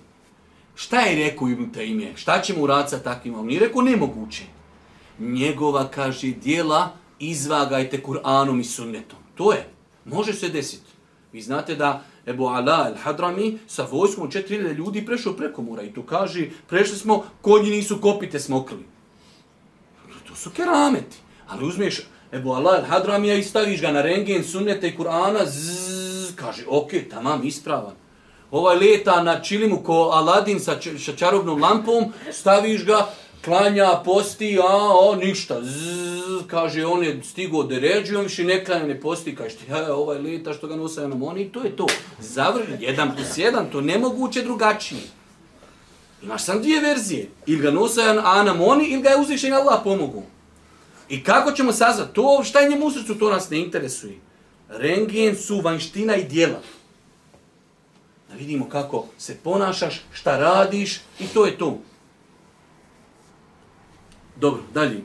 šta 0.76 1.02
je 1.02 1.30
rekao 1.30 1.50
Ibn 1.50 1.72
Taym 1.76 2.16
Šta 2.16 2.42
ćemo 2.42 2.64
u 2.64 2.68
rad 2.68 2.90
sa 2.90 3.00
takvim? 3.00 3.40
On 3.40 3.52
je 3.52 3.60
rekao 3.60 3.82
nemoguće. 3.82 4.44
Njegova, 5.20 5.88
kaže, 5.88 6.28
dijela 6.28 6.94
izvagajte 7.20 8.02
Kur'anom 8.02 8.60
i 8.60 8.64
sunnetom. 8.64 9.20
To 9.36 9.52
je. 9.52 9.70
Može 10.06 10.34
se 10.34 10.50
desiti. 10.50 10.92
Vi 11.34 11.42
znate 11.42 11.76
da 11.76 12.04
Ebu 12.28 12.48
Ala 12.48 12.90
el-Hadrami 12.90 13.58
sa 13.68 13.88
vojskom 13.92 14.32
4000 14.32 14.76
ljudi 14.76 15.06
prešao 15.06 15.34
preko 15.34 15.62
mura 15.62 15.84
i 15.84 15.94
tu 15.94 16.04
kaže, 16.04 16.50
prešli 16.70 16.98
smo, 16.98 17.24
konji 17.42 17.70
nisu 17.70 18.02
kopite 18.02 18.40
smokli. 18.40 18.86
To 20.28 20.36
su 20.36 20.50
kerameti. 20.50 21.18
Ali 21.48 21.66
uzmeš 21.66 22.02
Ebu 22.32 22.54
Ala 22.54 22.78
el 22.78 22.86
Hadramija 22.86 23.36
i 23.36 23.44
staviš 23.44 23.82
ga 23.82 23.92
na 23.92 24.02
rengen, 24.02 24.44
sunnete 24.44 24.88
i 24.88 24.98
Kur'ana, 24.98 25.46
zzz, 25.46 26.36
kaže, 26.36 26.64
ok, 26.68 26.92
tamam, 27.10 27.44
ispravan. 27.44 27.94
Ovaj 28.52 28.78
leta 28.78 29.24
na 29.24 29.42
čilimu 29.42 29.84
ko 29.84 30.10
Aladin 30.14 30.60
sa 30.60 30.80
čarobnom 31.18 31.62
lampom, 31.62 32.14
staviš 32.32 32.86
ga, 32.86 33.08
klanja, 33.44 34.02
posti, 34.06 34.60
a, 34.60 34.98
o, 35.00 35.16
ništa, 35.16 35.62
zzz, 35.62 36.48
kaže, 36.48 36.86
on 36.86 37.04
je 37.04 37.20
stigo 37.24 37.64
da 37.64 37.80
ređu, 37.80 38.18
on 38.18 38.24
više 38.24 38.44
ne 38.44 38.66
klanja, 38.66 38.86
ne 38.86 39.02
posti, 39.02 39.36
kaže, 39.36 39.56
ja, 39.70 39.96
ovaj 39.96 40.20
leta 40.20 40.54
što 40.54 40.68
ga 40.68 40.76
nosa 40.76 41.08
na 41.08 41.16
moni, 41.16 41.52
to 41.52 41.64
je 41.64 41.76
to. 41.76 41.88
Zavr, 42.20 42.62
jedan 42.80 43.16
plus 43.16 43.38
jedan, 43.38 43.70
to 43.72 43.82
nemoguće 43.82 44.42
drugačije. 44.42 45.02
Imaš 46.24 46.44
sam 46.44 46.62
dvije 46.62 46.82
verzije, 46.82 47.30
ili 47.46 47.62
ga 47.62 47.72
nosa 47.72 48.02
a 48.24 48.54
moni, 48.54 48.86
ili 48.86 49.02
ga 49.02 49.10
je 49.10 49.18
uzvišen 49.18 49.54
Allah 49.54 49.80
pomogu. 49.84 50.24
I 51.10 51.24
kako 51.24 51.52
ćemo 51.52 51.74
sazvati? 51.74 52.14
To 52.14 52.42
šta 52.44 52.60
je 52.60 52.70
njemu 52.70 52.86
u 52.86 52.92
srcu, 52.92 53.16
to 53.16 53.30
nas 53.30 53.50
ne 53.50 53.60
interesuje. 53.60 54.16
Rengen 54.70 55.36
su 55.36 55.62
vanština 55.62 56.16
i 56.16 56.24
dijela. 56.24 56.60
Da 58.30 58.36
vidimo 58.36 58.70
kako 58.70 59.06
se 59.18 59.38
ponašaš, 59.44 60.02
šta 60.14 60.38
radiš 60.38 61.02
i 61.20 61.28
to 61.28 61.46
je 61.46 61.58
to. 61.58 61.80
Dobro, 64.44 64.62
dalje. 64.74 65.02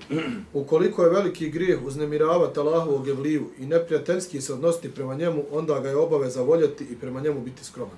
Ukoliko 0.53 1.03
je 1.03 1.11
veliki 1.11 1.51
grijeh 1.51 1.83
uznemiravati 1.85 2.61
Allahovog 2.61 3.09
evliju 3.09 3.51
i 3.59 3.67
neprijateljski 3.67 4.41
se 4.41 4.53
odnositi 4.53 4.91
prema 4.91 5.15
njemu, 5.15 5.43
onda 5.53 5.81
ga 5.81 5.89
je 5.89 5.97
obaveza 5.97 6.43
voljeti 6.43 6.85
i 6.85 6.97
prema 6.97 7.21
njemu 7.21 7.41
biti 7.41 7.65
skroman. 7.65 7.97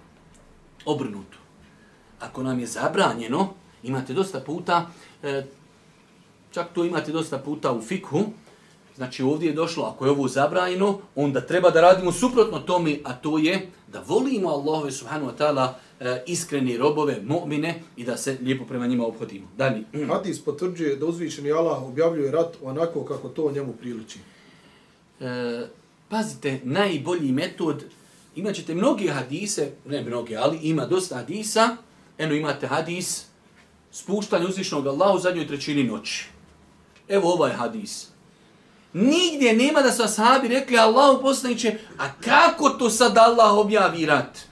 Obrnuto. 0.85 1.39
Ako 2.21 2.43
nam 2.43 2.61
je 2.61 2.67
zabranjeno, 2.67 3.49
imate 3.83 4.13
dosta 4.13 4.41
puta, 4.41 4.91
e, 5.23 5.47
čak 6.51 6.67
to 6.75 6.85
imate 6.85 7.13
dosta 7.13 7.39
puta 7.39 7.73
u 7.73 7.83
fikhu, 7.83 8.21
znači 8.97 9.23
ovdje 9.23 9.49
je 9.49 9.55
došlo, 9.55 9.85
ako 9.85 10.05
je 10.05 10.11
ovo 10.11 10.29
zabranjeno, 10.29 10.99
onda 11.15 11.41
treba 11.41 11.71
da 11.71 11.81
radimo 11.81 12.13
suprotno 12.13 12.59
tome, 12.59 12.99
a 13.05 13.13
to 13.13 13.39
je 13.39 13.71
da 13.93 14.03
volimo 14.07 14.49
Allahove 14.49 14.93
subhanahu 14.93 15.31
wa 15.31 15.37
ta'ala 15.39 15.73
e, 16.01 16.23
iskreni 16.27 16.77
robove, 16.77 17.21
mu'mine 17.23 17.75
i 17.97 18.05
da 18.05 18.17
se 18.17 18.39
lijepo 18.43 18.65
prema 18.65 18.87
njima 18.87 19.07
obhodimo. 19.07 19.49
Dalje. 19.57 19.83
Hadis 20.13 20.41
potvrđuje 20.45 20.97
da 20.97 21.07
uzvišeni 21.07 21.53
Allah 21.53 21.83
objavljuje 21.83 22.31
rat 22.31 22.57
onako 22.63 23.05
kako 23.05 23.29
to 23.29 23.53
njemu 23.53 23.73
priliči. 23.73 24.19
E, 25.21 25.67
pazite, 26.09 26.61
najbolji 26.65 27.33
metod, 27.33 27.85
imat 28.37 28.55
ćete 28.55 28.75
mnoge 28.75 29.09
hadise, 29.09 29.71
ne 29.87 30.03
mnoge, 30.03 30.37
ali 30.37 30.59
ima 30.63 30.87
dosta 30.87 31.17
hadisa, 31.17 31.77
eno 32.19 32.35
imate 32.35 32.67
hadis, 32.67 33.25
spuštanje 33.93 34.47
uzvišnog 34.47 34.87
Allaha 34.87 35.13
u 35.13 35.19
zadnjoj 35.19 35.47
trećini 35.47 35.85
noći. 35.85 36.29
Evo 37.09 37.33
ovaj 37.33 37.53
hadis. 37.53 38.09
Nigdje 38.93 39.53
nema 39.53 39.83
da 39.83 39.93
su 39.93 40.03
ashabi 40.03 40.49
rekli 40.49 40.79
Allahu 40.79 41.23
poslaniće, 41.23 41.79
a 41.99 42.13
kako 42.13 42.71
to 42.71 42.91
sad 42.91 43.19
Allah 43.19 43.53
objavi 43.53 44.07
rat? 44.07 44.50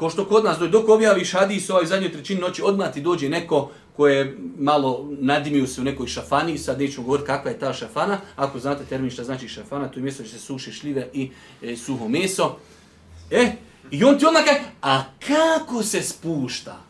Ko 0.00 0.10
što 0.10 0.24
kod 0.24 0.44
nas, 0.44 0.58
dok 0.58 0.88
objaviš 0.88 1.32
hadis 1.32 1.70
ovaj 1.70 1.86
zadnjoj 1.86 2.12
trećini 2.12 2.40
noći, 2.40 2.62
odmah 2.62 2.92
ti 2.92 3.00
dođe 3.00 3.28
neko 3.28 3.70
koje 3.96 4.16
je 4.16 4.36
malo 4.58 5.08
nadimio 5.20 5.66
se 5.66 5.80
u 5.80 5.84
nekoj 5.84 6.06
šafani, 6.06 6.58
sad 6.58 6.78
neću 6.78 7.02
govoriti 7.02 7.26
kakva 7.26 7.50
je 7.50 7.58
ta 7.58 7.72
šafana, 7.72 8.18
ako 8.36 8.58
znate 8.58 8.84
termin 8.84 9.10
šta 9.10 9.24
znači 9.24 9.48
šafana, 9.48 9.88
to 9.88 9.98
je 9.98 10.02
mjesto 10.02 10.22
gdje 10.22 10.32
se 10.32 10.38
suše 10.38 10.72
šljive 10.72 11.08
i 11.12 11.30
e, 11.62 11.76
suho 11.76 12.08
meso. 12.08 12.56
E, 13.30 13.52
i 13.90 14.04
on 14.04 14.18
ti 14.18 14.26
odmah 14.26 14.44
kaže, 14.44 14.60
a 14.82 15.04
kako 15.26 15.82
se 15.82 16.02
spušta? 16.02 16.80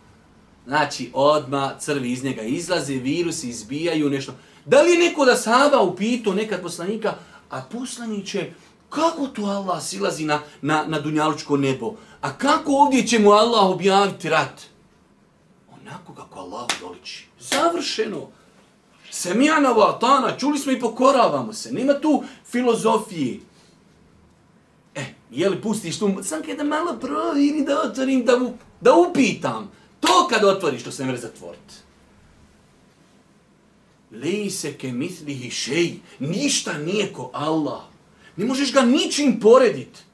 Znači, 0.66 1.10
odma 1.14 1.74
crvi 1.78 2.12
iz 2.12 2.24
njega 2.24 2.42
izlaze, 2.42 2.94
virusi 2.94 3.48
izbijaju, 3.48 4.10
nešto. 4.10 4.34
Da 4.64 4.82
li 4.82 4.90
je 4.90 4.98
neko 4.98 5.24
da 5.24 5.36
sahaba 5.36 5.82
upitao 5.82 6.34
nekad 6.34 6.62
poslanika, 6.62 7.14
a 7.50 7.62
poslaniće, 7.72 8.50
kako 8.90 9.26
to 9.26 9.42
Allah 9.42 9.82
silazi 9.82 10.24
na, 10.24 10.40
na, 10.62 10.84
na 10.86 11.00
dunjalučko 11.00 11.56
nebo? 11.56 11.94
A 12.20 12.32
kako 12.32 12.72
ovdje 12.72 13.06
će 13.06 13.18
mu 13.18 13.30
Allah 13.30 13.70
objaviti 13.70 14.28
rat? 14.28 14.62
Onako 15.72 16.14
kako 16.14 16.40
Allah 16.40 16.66
doliči. 16.80 17.26
Završeno. 17.40 18.28
Semijana 19.10 19.68
vatana, 19.68 20.36
čuli 20.38 20.58
smo 20.58 20.72
i 20.72 20.80
pokoravamo 20.80 21.52
se. 21.52 21.72
Nema 21.72 22.00
tu 22.00 22.24
filozofije. 22.46 23.40
E, 24.94 25.04
je 25.30 25.50
li 25.50 25.62
pustiš 25.62 25.98
tu, 25.98 26.10
sam 26.22 26.42
kada 26.42 26.64
malo 26.64 26.98
proviri 27.00 27.64
da 27.66 27.82
otvorim, 27.82 28.24
da, 28.24 28.40
da 28.80 28.94
upitam. 28.94 29.70
To 30.00 30.28
kad 30.30 30.44
otvoriš, 30.44 30.82
to 30.82 30.92
se 30.92 31.04
ne 31.04 31.12
mre 31.12 31.20
zatvoriti. 31.20 31.74
Lejse 34.10 34.72
ke 34.72 34.92
mislihi 34.92 35.50
šej. 35.50 35.94
Ništa 36.18 36.78
nije 36.78 37.12
ko 37.12 37.30
Allah. 37.32 37.89
Ne 38.36 38.44
možeš 38.44 38.72
ga 38.72 38.80
ničim 38.80 39.40
poredit. 39.40 40.04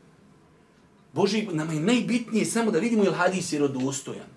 Boži, 1.13 1.49
nama 1.53 1.73
je 1.73 1.81
najbitnije 1.81 2.45
samo 2.45 2.71
da 2.71 2.79
vidimo 2.79 3.05
je 3.05 3.11
li 3.11 3.17
hadis 3.17 3.53
je 3.53 3.59
rodostojan. 3.59 4.29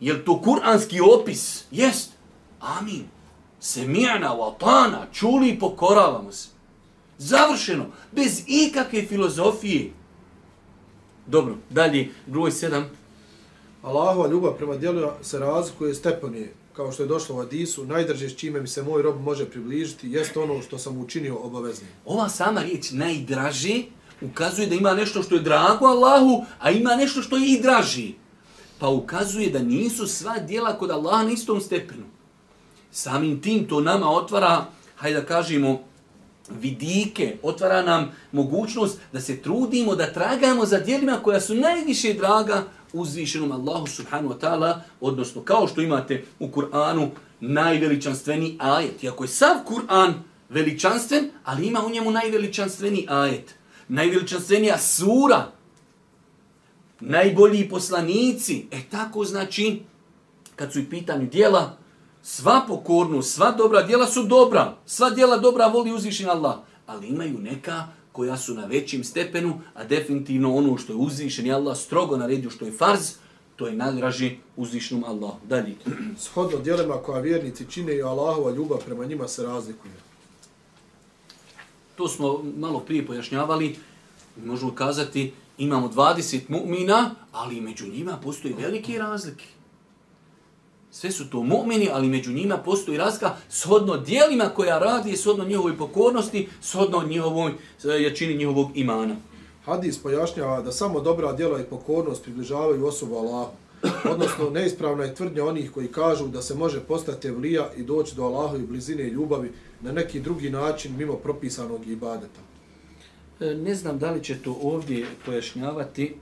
Je 0.00 0.24
to 0.24 0.42
kuranski 0.42 1.00
opis? 1.00 1.64
Jest. 1.70 2.12
Amin. 2.60 3.04
Semijana, 3.60 4.32
vatana, 4.32 5.06
čuli 5.12 5.48
i 5.48 5.58
pokoravamo 5.58 6.32
se. 6.32 6.48
Završeno. 7.18 7.86
Bez 8.12 8.42
ikakve 8.46 9.06
filozofije. 9.06 9.90
Dobro, 11.26 11.56
dalje, 11.70 12.10
broj 12.26 12.50
sedam. 12.50 12.90
Allahova 13.82 14.28
ljubav 14.28 14.52
prema 14.56 14.76
djelu 14.76 15.08
se 15.22 15.38
razlikuje 15.38 15.94
stepenije 15.94 16.52
kao 16.78 16.92
što 16.92 17.02
je 17.02 17.06
došlo 17.06 17.36
u 17.36 17.40
Adisu, 17.40 17.86
najdrže 17.86 18.28
s 18.28 18.36
čime 18.36 18.60
mi 18.60 18.68
se 18.68 18.82
moj 18.82 19.02
rob 19.02 19.20
može 19.20 19.50
približiti, 19.50 20.10
jest 20.10 20.36
ono 20.36 20.62
što 20.62 20.78
sam 20.78 20.98
učinio 20.98 21.36
obaveznim. 21.36 21.90
Ova 22.04 22.28
sama 22.28 22.62
riječ 22.62 22.90
najdraži 22.90 23.84
ukazuje 24.20 24.66
da 24.66 24.74
ima 24.74 24.94
nešto 24.94 25.22
što 25.22 25.34
je 25.34 25.40
drago 25.40 25.86
Allahu, 25.86 26.44
a 26.58 26.70
ima 26.70 26.96
nešto 26.96 27.22
što 27.22 27.36
je 27.36 27.48
i 27.48 27.60
draži. 27.62 28.14
Pa 28.78 28.88
ukazuje 28.88 29.50
da 29.50 29.58
nisu 29.58 30.06
sva 30.06 30.38
dijela 30.38 30.78
kod 30.78 30.90
Allaha 30.90 31.24
na 31.24 31.30
istom 31.30 31.60
stepenu. 31.60 32.04
Samim 32.90 33.42
tim 33.42 33.68
to 33.68 33.80
nama 33.80 34.10
otvara, 34.10 34.66
hajde 34.96 35.20
da 35.20 35.26
kažemo, 35.26 35.80
vidike, 36.50 37.36
otvara 37.42 37.82
nam 37.82 38.12
mogućnost 38.32 38.98
da 39.12 39.20
se 39.20 39.42
trudimo, 39.42 39.94
da 39.94 40.12
tragamo 40.12 40.66
za 40.66 40.78
dijelima 40.78 41.20
koja 41.22 41.40
su 41.40 41.54
najviše 41.54 42.14
draga 42.14 42.64
uzvišenom 42.92 43.52
Allahu 43.52 43.86
subhanahu 43.86 44.34
wa 44.34 44.38
ta'ala, 44.40 44.80
odnosno 45.00 45.42
kao 45.42 45.68
što 45.68 45.80
imate 45.80 46.24
u 46.38 46.48
Kur'anu 46.48 47.08
najveličanstveni 47.40 48.56
ajet. 48.60 49.02
Iako 49.02 49.24
je 49.24 49.28
sav 49.28 49.56
Kur'an 49.68 50.12
veličanstven, 50.48 51.30
ali 51.44 51.66
ima 51.66 51.82
u 51.86 51.90
njemu 51.90 52.10
najveličanstveni 52.10 53.06
ajet. 53.08 53.54
Najveličanstvenija 53.88 54.78
sura, 54.78 55.52
najbolji 57.00 57.68
poslanici. 57.68 58.66
E 58.70 58.80
tako 58.90 59.24
znači, 59.24 59.82
kad 60.56 60.72
su 60.72 60.78
i 60.78 60.90
pitanju 60.90 61.26
dijela, 61.26 61.76
sva 62.22 62.64
pokornost, 62.68 63.34
sva 63.34 63.50
dobra 63.50 63.82
dijela 63.82 64.06
su 64.06 64.22
dobra. 64.22 64.76
Sva 64.86 65.10
dijela 65.10 65.36
dobra 65.36 65.66
voli 65.66 65.92
uzvišen 65.92 66.30
Allah. 66.30 66.56
Ali 66.86 67.06
imaju 67.06 67.38
neka 67.38 67.88
koja 68.18 68.36
su 68.36 68.54
na 68.54 68.66
većim 68.66 69.04
stepenu, 69.04 69.60
a 69.74 69.84
definitivno 69.84 70.54
ono 70.54 70.76
što 70.78 70.92
je 70.92 70.96
uzvišen 70.96 71.46
i 71.46 71.52
Allah 71.52 71.78
strogo 71.78 72.16
naredio 72.16 72.50
što 72.50 72.64
je 72.64 72.72
farz, 72.72 73.12
to 73.56 73.66
je 73.66 73.76
najdraži 73.76 74.36
uzvišenom 74.56 75.04
Allah. 75.04 75.32
Dalje. 75.48 75.76
Shodno 76.18 76.58
dijelima 76.58 76.94
koja 76.94 77.20
vjernici 77.20 77.66
čine 77.70 77.96
i 77.96 78.02
Allahova 78.02 78.50
ljubav 78.50 78.78
prema 78.84 79.04
njima 79.04 79.28
se 79.28 79.42
razlikuje. 79.42 79.92
To 81.96 82.08
smo 82.08 82.42
malo 82.56 82.80
prije 82.80 83.06
pojašnjavali. 83.06 83.76
Možemo 84.44 84.74
kazati, 84.74 85.32
imamo 85.58 85.88
20 85.88 86.40
mu'mina, 86.48 87.10
ali 87.32 87.60
među 87.60 87.86
njima 87.86 88.18
postoji 88.24 88.54
velike 88.54 88.98
razlike. 88.98 89.44
Sve 90.90 91.10
su 91.10 91.30
to 91.30 91.38
mu'mini, 91.38 91.88
ali 91.92 92.08
među 92.08 92.32
njima 92.32 92.56
postoji 92.56 92.98
razlika 92.98 93.36
shodno 93.48 93.96
dijelima 93.96 94.48
koja 94.48 94.78
radi, 94.78 95.16
shodno 95.16 95.44
njihovoj 95.44 95.76
pokornosti, 95.76 96.48
shodno 96.60 97.02
njihovoj 97.02 97.52
e, 97.84 98.02
jačini 98.02 98.34
njihovog 98.34 98.70
imana. 98.74 99.16
Hadis 99.64 99.98
pojašnjava 99.98 100.62
da 100.62 100.72
samo 100.72 101.00
dobra 101.00 101.32
djela 101.32 101.60
i 101.60 101.64
pokornost 101.64 102.22
približavaju 102.22 102.86
osobu 102.86 103.16
Allahu. 103.16 103.50
Odnosno, 104.12 104.50
neispravna 104.50 105.04
je 105.04 105.14
tvrdnja 105.14 105.44
onih 105.44 105.72
koji 105.72 105.88
kažu 105.88 106.28
da 106.28 106.42
se 106.42 106.54
može 106.54 106.80
postati 106.80 107.28
evlija 107.28 107.70
i 107.76 107.82
doći 107.82 108.16
do 108.16 108.24
Allahu 108.24 108.56
i 108.56 108.66
blizine 108.66 109.02
i 109.02 109.10
ljubavi 109.10 109.52
na 109.80 109.92
neki 109.92 110.20
drugi 110.20 110.50
način 110.50 110.96
mimo 110.96 111.12
propisanog 111.12 111.86
ibadeta. 111.86 112.40
E, 113.40 113.54
ne 113.54 113.74
znam 113.74 113.98
da 113.98 114.10
li 114.10 114.24
će 114.24 114.38
to 114.42 114.58
ovdje 114.62 115.06
pojašnjavati. 115.26 116.14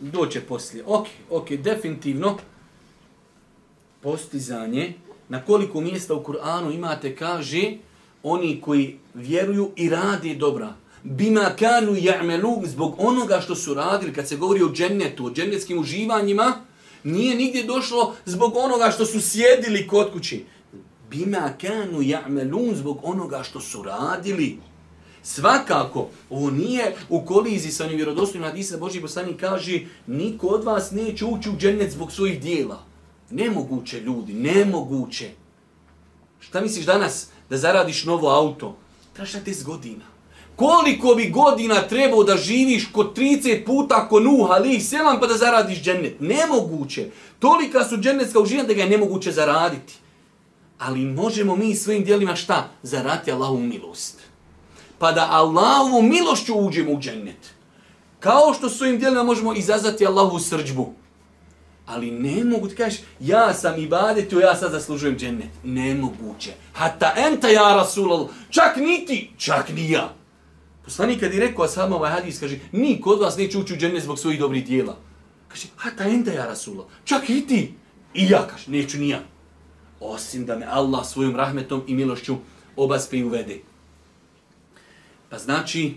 Doće 0.00 0.40
poslije. 0.40 0.84
Ok, 0.86 1.06
ok, 1.30 1.50
definitivno 1.50 2.38
postizanje, 4.04 4.92
na 5.28 5.44
koliko 5.44 5.80
mjesta 5.80 6.14
u 6.14 6.22
Kur'anu 6.24 6.74
imate, 6.74 7.16
kaže, 7.16 7.72
oni 8.22 8.60
koji 8.60 8.98
vjeruju 9.14 9.70
i 9.76 9.88
radi 9.90 10.34
dobra. 10.36 10.74
Bima 11.02 11.50
kanu 11.58 11.92
ja'melu, 11.92 12.66
zbog 12.66 12.94
onoga 12.98 13.40
što 13.40 13.54
su 13.54 13.74
radili, 13.74 14.12
kad 14.12 14.28
se 14.28 14.36
govori 14.36 14.62
o 14.62 14.72
džennetu, 14.72 15.26
o 15.26 15.30
džennetskim 15.30 15.78
uživanjima, 15.78 16.52
nije 17.04 17.34
nigdje 17.34 17.64
došlo 17.64 18.14
zbog 18.24 18.56
onoga 18.56 18.90
što 18.90 19.06
su 19.06 19.20
sjedili 19.20 19.86
kod 19.86 20.12
kući. 20.12 20.44
Bima 21.10 21.52
kanu 21.60 22.00
ja'melu, 22.00 22.74
zbog 22.74 23.00
onoga 23.02 23.42
što 23.42 23.60
su 23.60 23.82
radili. 23.82 24.58
Svakako, 25.22 26.08
ovo 26.30 26.50
nije 26.50 26.94
u 27.08 27.20
kolizi 27.20 27.70
sa 27.70 27.84
onim 27.84 27.96
vjerodostojnim 27.96 28.50
hadisa 28.50 28.76
Boži 28.76 29.00
poslanik 29.00 29.40
kaže, 29.40 29.80
niko 30.06 30.46
od 30.46 30.64
vas 30.64 30.90
neće 30.90 31.24
ući 31.24 31.50
u 31.50 31.56
džennet 31.56 31.92
zbog 31.92 32.12
svojih 32.12 32.40
dijela. 32.40 32.93
Nemoguće 33.30 34.00
ljudi, 34.00 34.32
nemoguće. 34.32 35.30
Šta 36.40 36.60
misliš 36.60 36.86
danas 36.86 37.26
da 37.50 37.56
zaradiš 37.56 38.04
novo 38.04 38.28
auto? 38.28 38.76
Trebaš 39.12 39.32
na 39.32 39.40
10 39.40 39.64
godina. 39.64 40.04
Koliko 40.56 41.14
bi 41.14 41.30
godina 41.30 41.88
trebao 41.88 42.24
da 42.24 42.36
živiš 42.36 42.88
kod 42.92 43.16
30 43.16 43.64
puta 43.66 44.08
ko 44.08 44.20
Nuh, 44.20 44.46
ali 44.50 44.80
selam 44.80 45.20
pa 45.20 45.26
da 45.26 45.36
zaradiš 45.36 45.82
džennet? 45.82 46.16
Nemoguće. 46.20 47.10
Tolika 47.38 47.84
su 47.84 47.96
džennetska 47.96 48.40
uživanja 48.40 48.68
da 48.68 48.74
ga 48.74 48.82
je 48.82 48.90
nemoguće 48.90 49.32
zaraditi. 49.32 49.94
Ali 50.78 51.04
možemo 51.04 51.56
mi 51.56 51.74
svojim 51.74 52.04
dijelima 52.04 52.36
šta? 52.36 52.68
Zarati 52.82 53.32
Allahu 53.32 53.58
milost. 53.58 54.20
Pa 54.98 55.12
da 55.12 55.28
Allahovu 55.30 56.02
milošću 56.02 56.54
uđemo 56.54 56.92
u 56.92 57.00
džennet. 57.00 57.54
Kao 58.20 58.54
što 58.54 58.68
svojim 58.68 58.98
dijelima 58.98 59.22
možemo 59.22 59.54
izazvati 59.54 60.06
Allahovu 60.06 60.40
srđbu. 60.40 60.92
Ali 61.86 62.10
ne 62.10 62.44
mogu 62.44 62.68
ti 62.68 62.74
kažeš, 62.74 63.00
ja 63.20 63.54
sam 63.54 63.80
ibadetio, 63.80 64.40
ja 64.40 64.56
sad 64.56 64.72
zaslužujem 64.72 65.18
džennet. 65.18 65.50
Nemoguće. 65.64 66.52
Hata 66.72 67.14
enta 67.16 67.48
ja 67.48 67.74
rasulal, 67.76 68.28
čak 68.50 68.76
niti, 68.76 69.30
čak 69.36 69.68
ni 69.68 69.90
ja. 69.90 70.14
Poslanik 70.84 71.20
kad 71.20 71.34
je 71.34 71.40
rekao, 71.40 71.64
a 71.64 71.68
sam 71.68 71.92
ovaj 71.92 72.10
hadis 72.10 72.40
kaže, 72.40 72.58
niko 72.72 73.10
od 73.10 73.20
vas 73.20 73.36
neće 73.36 73.58
ući 73.58 73.74
u 73.74 73.76
džennet 73.76 74.02
zbog 74.02 74.18
svojih 74.18 74.40
dobrih 74.40 74.66
dijela. 74.66 74.96
Kaže, 75.48 75.68
hata 75.76 76.04
enta 76.04 76.32
ja 76.32 76.46
rasulal, 76.46 76.86
čak 77.04 77.30
i 77.30 77.46
ti. 77.46 77.74
I 78.14 78.28
ja, 78.28 78.46
kaže, 78.50 78.70
neću 78.70 78.98
ni 78.98 79.08
ja. 79.08 79.20
Osim 80.00 80.46
da 80.46 80.58
me 80.58 80.66
Allah 80.66 81.06
svojom 81.06 81.36
rahmetom 81.36 81.82
i 81.86 81.94
milošću 81.94 82.36
obaspe 82.76 83.18
i 83.18 83.24
uvede. 83.24 83.58
Pa 85.30 85.38
znači, 85.38 85.94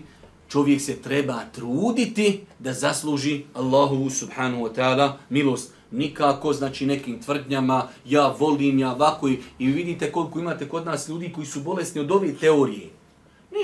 čovjek 0.48 0.80
se 0.80 1.02
treba 1.02 1.44
truditi 1.52 2.40
da 2.58 2.72
zasluži 2.72 3.42
Allahu 3.54 4.10
subhanahu 4.10 4.62
wa 4.62 4.74
ta'ala 4.74 5.12
milost 5.30 5.72
nikako, 5.90 6.52
znači 6.52 6.86
nekim 6.86 7.22
tvrdnjama, 7.22 7.88
ja 8.04 8.34
volim, 8.38 8.78
ja 8.78 8.92
ovako 8.92 9.28
i, 9.28 9.38
i 9.58 9.66
vidite 9.66 10.12
koliko 10.12 10.38
imate 10.38 10.68
kod 10.68 10.86
nas 10.86 11.08
ljudi 11.08 11.32
koji 11.32 11.46
su 11.46 11.60
bolesni 11.60 12.00
od 12.00 12.10
ove 12.10 12.34
teorije. 12.34 12.88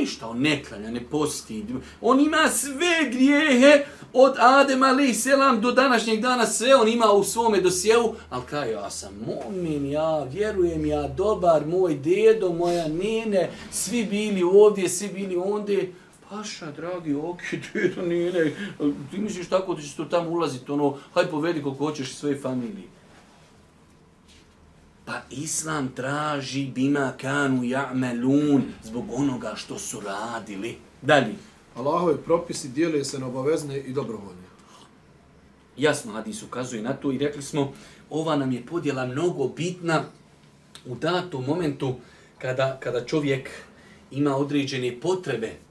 Ništa, 0.01 0.29
on 0.29 0.41
ne 0.41 0.65
klanja, 0.65 0.91
ne 0.91 1.01
posti. 1.11 1.65
On 2.01 2.21
ima 2.21 2.49
sve 2.49 3.11
grijehe 3.11 3.85
od 4.13 4.35
Adema 4.39 4.87
ali 4.87 5.15
selam 5.15 5.61
do 5.61 5.73
današnjeg 5.73 6.21
dana, 6.21 6.47
sve 6.47 6.75
on 6.77 6.89
ima 6.89 7.13
u 7.13 7.25
svome 7.25 7.61
dosjevu, 7.61 8.15
ali 8.31 8.43
kaj, 8.51 8.73
ja 8.73 8.91
sam 8.91 9.13
mumin, 9.27 9.91
ja 9.91 10.23
vjerujem, 10.23 10.87
ja 10.87 11.09
dobar, 11.09 11.67
moj 11.67 11.95
dedo, 11.95 12.53
moja 12.53 12.89
nene, 12.89 13.51
svi 13.71 14.05
bili 14.05 14.43
ovdje, 14.43 14.89
svi 14.89 15.09
bili 15.09 15.37
ondje. 15.37 15.93
Paša, 16.35 16.73
dragi, 16.73 17.14
ok, 17.14 17.38
dedo, 17.75 18.03
nene, 18.03 18.53
ti 19.11 19.18
misliš 19.18 19.49
tako 19.49 19.75
da 19.75 19.83
ćeš 19.83 19.94
to 19.94 20.05
tamo 20.05 20.31
ulaziti, 20.31 20.73
ono, 20.73 20.99
hajde 21.12 21.31
povedi 21.31 21.62
koliko 21.62 21.85
hoćeš 21.85 22.14
svoje 22.14 22.40
familije. 22.40 22.88
Pa 25.05 25.20
Islam 25.31 25.88
traži 25.97 26.66
bima 26.66 27.12
kanu 27.20 27.62
ja'melun 27.62 28.61
zbog 28.83 29.05
onoga 29.12 29.53
što 29.57 29.79
su 29.79 30.01
radili. 30.01 30.77
Dalje. 31.03 31.35
Allahove 31.77 32.16
propisi 32.16 32.68
dijele 32.68 33.05
se 33.05 33.18
na 33.18 33.27
obavezne 33.27 33.79
i 33.79 33.92
dobrovoljne. 33.92 34.49
Jasno, 35.77 36.12
hadis 36.12 36.42
ukazuje 36.42 36.83
na 36.83 36.92
to 36.92 37.12
i 37.12 37.18
rekli 37.18 37.42
smo, 37.42 37.73
ova 38.11 38.37
nam 38.37 38.53
je 38.53 38.66
podjela 38.66 39.07
mnogo 39.07 39.49
bitna 39.49 40.05
u 40.87 40.94
datom 40.94 41.44
momentu 41.44 41.94
kada, 42.38 42.79
kada 42.81 43.05
čovjek 43.05 43.51
ima 44.11 44.37
određene 44.37 45.01
potrebe. 45.01 45.64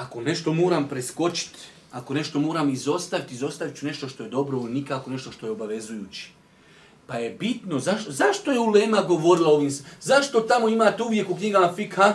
Ako 0.00 0.20
nešto 0.20 0.52
moram 0.52 0.88
preskočiti, 0.88 1.58
ako 1.92 2.14
nešto 2.14 2.40
moram 2.40 2.70
izostaviti, 2.70 3.34
izostavit 3.34 3.76
ću 3.76 3.86
nešto 3.86 4.08
što 4.08 4.22
je 4.22 4.28
dobro, 4.28 4.62
nikako 4.62 5.10
nešto 5.10 5.32
što 5.32 5.46
je 5.46 5.52
obavezujući. 5.52 6.30
Pa 7.06 7.16
je 7.16 7.30
bitno, 7.30 7.78
zašto, 7.78 8.12
zašto 8.12 8.52
je 8.52 8.58
Ulema 8.58 9.02
govorila 9.02 9.48
ovim, 9.48 9.70
zašto 10.00 10.40
tamo 10.40 10.68
imate 10.68 11.02
uvijek 11.02 11.30
u 11.30 11.36
knjigama 11.36 11.72
fikha 11.76 12.14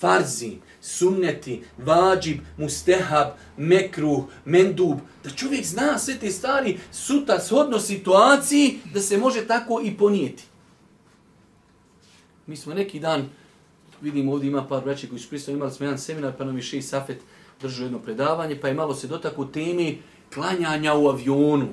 farzi, 0.00 0.56
sunneti, 0.80 1.62
vađib, 1.78 2.40
mustehab, 2.56 3.28
mekruh, 3.56 4.24
mendub, 4.44 4.98
da 5.24 5.30
čovjek 5.30 5.64
zna 5.64 5.98
sve 5.98 6.18
te 6.18 6.30
stvari 6.30 6.78
suta 6.92 7.40
shodno 7.40 7.78
situaciji 7.80 8.78
da 8.94 9.00
se 9.00 9.18
može 9.18 9.46
tako 9.46 9.80
i 9.84 9.96
ponijeti. 9.96 10.44
Mi 12.46 12.56
smo 12.56 12.74
neki 12.74 13.00
dan, 13.00 13.28
Vidim 14.02 14.28
ovdje 14.28 14.48
ima 14.48 14.66
par 14.66 14.84
braća 14.84 15.06
koji 15.06 15.20
su 15.20 15.28
pristali, 15.28 15.56
imali 15.56 15.72
smo 15.72 15.86
jedan 15.86 15.98
seminar, 15.98 16.32
pa 16.38 16.44
nam 16.44 16.56
je 16.56 16.62
Šeji 16.62 16.82
Safet 16.82 17.20
držao 17.60 17.84
jedno 17.84 17.98
predavanje, 17.98 18.60
pa 18.60 18.68
je 18.68 18.74
malo 18.74 18.94
se 18.94 19.06
dotaku 19.06 19.46
temi 19.46 19.98
klanjanja 20.34 20.94
u 20.94 21.08
avionu. 21.08 21.68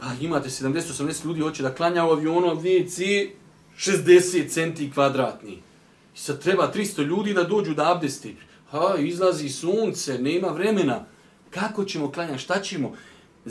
Pa 0.00 0.06
imate 0.20 0.48
70-80 0.48 1.26
ljudi 1.26 1.40
hoće 1.40 1.62
da 1.62 1.74
klanja 1.74 2.04
u 2.04 2.10
avionu, 2.10 2.54
vidici 2.54 3.30
60 3.78 4.48
centi 4.48 4.90
kvadratni. 4.90 5.52
I 6.14 6.18
sad 6.18 6.42
treba 6.42 6.72
300 6.74 7.02
ljudi 7.02 7.34
da 7.34 7.44
dođu 7.44 7.74
da 7.74 7.92
abdesti. 7.92 8.36
Ha, 8.70 8.94
izlazi 8.98 9.48
sunce, 9.48 10.18
nema 10.18 10.48
vremena. 10.48 11.04
Kako 11.50 11.84
ćemo 11.84 12.12
klanjati, 12.12 12.38
šta 12.38 12.60
ćemo? 12.62 12.92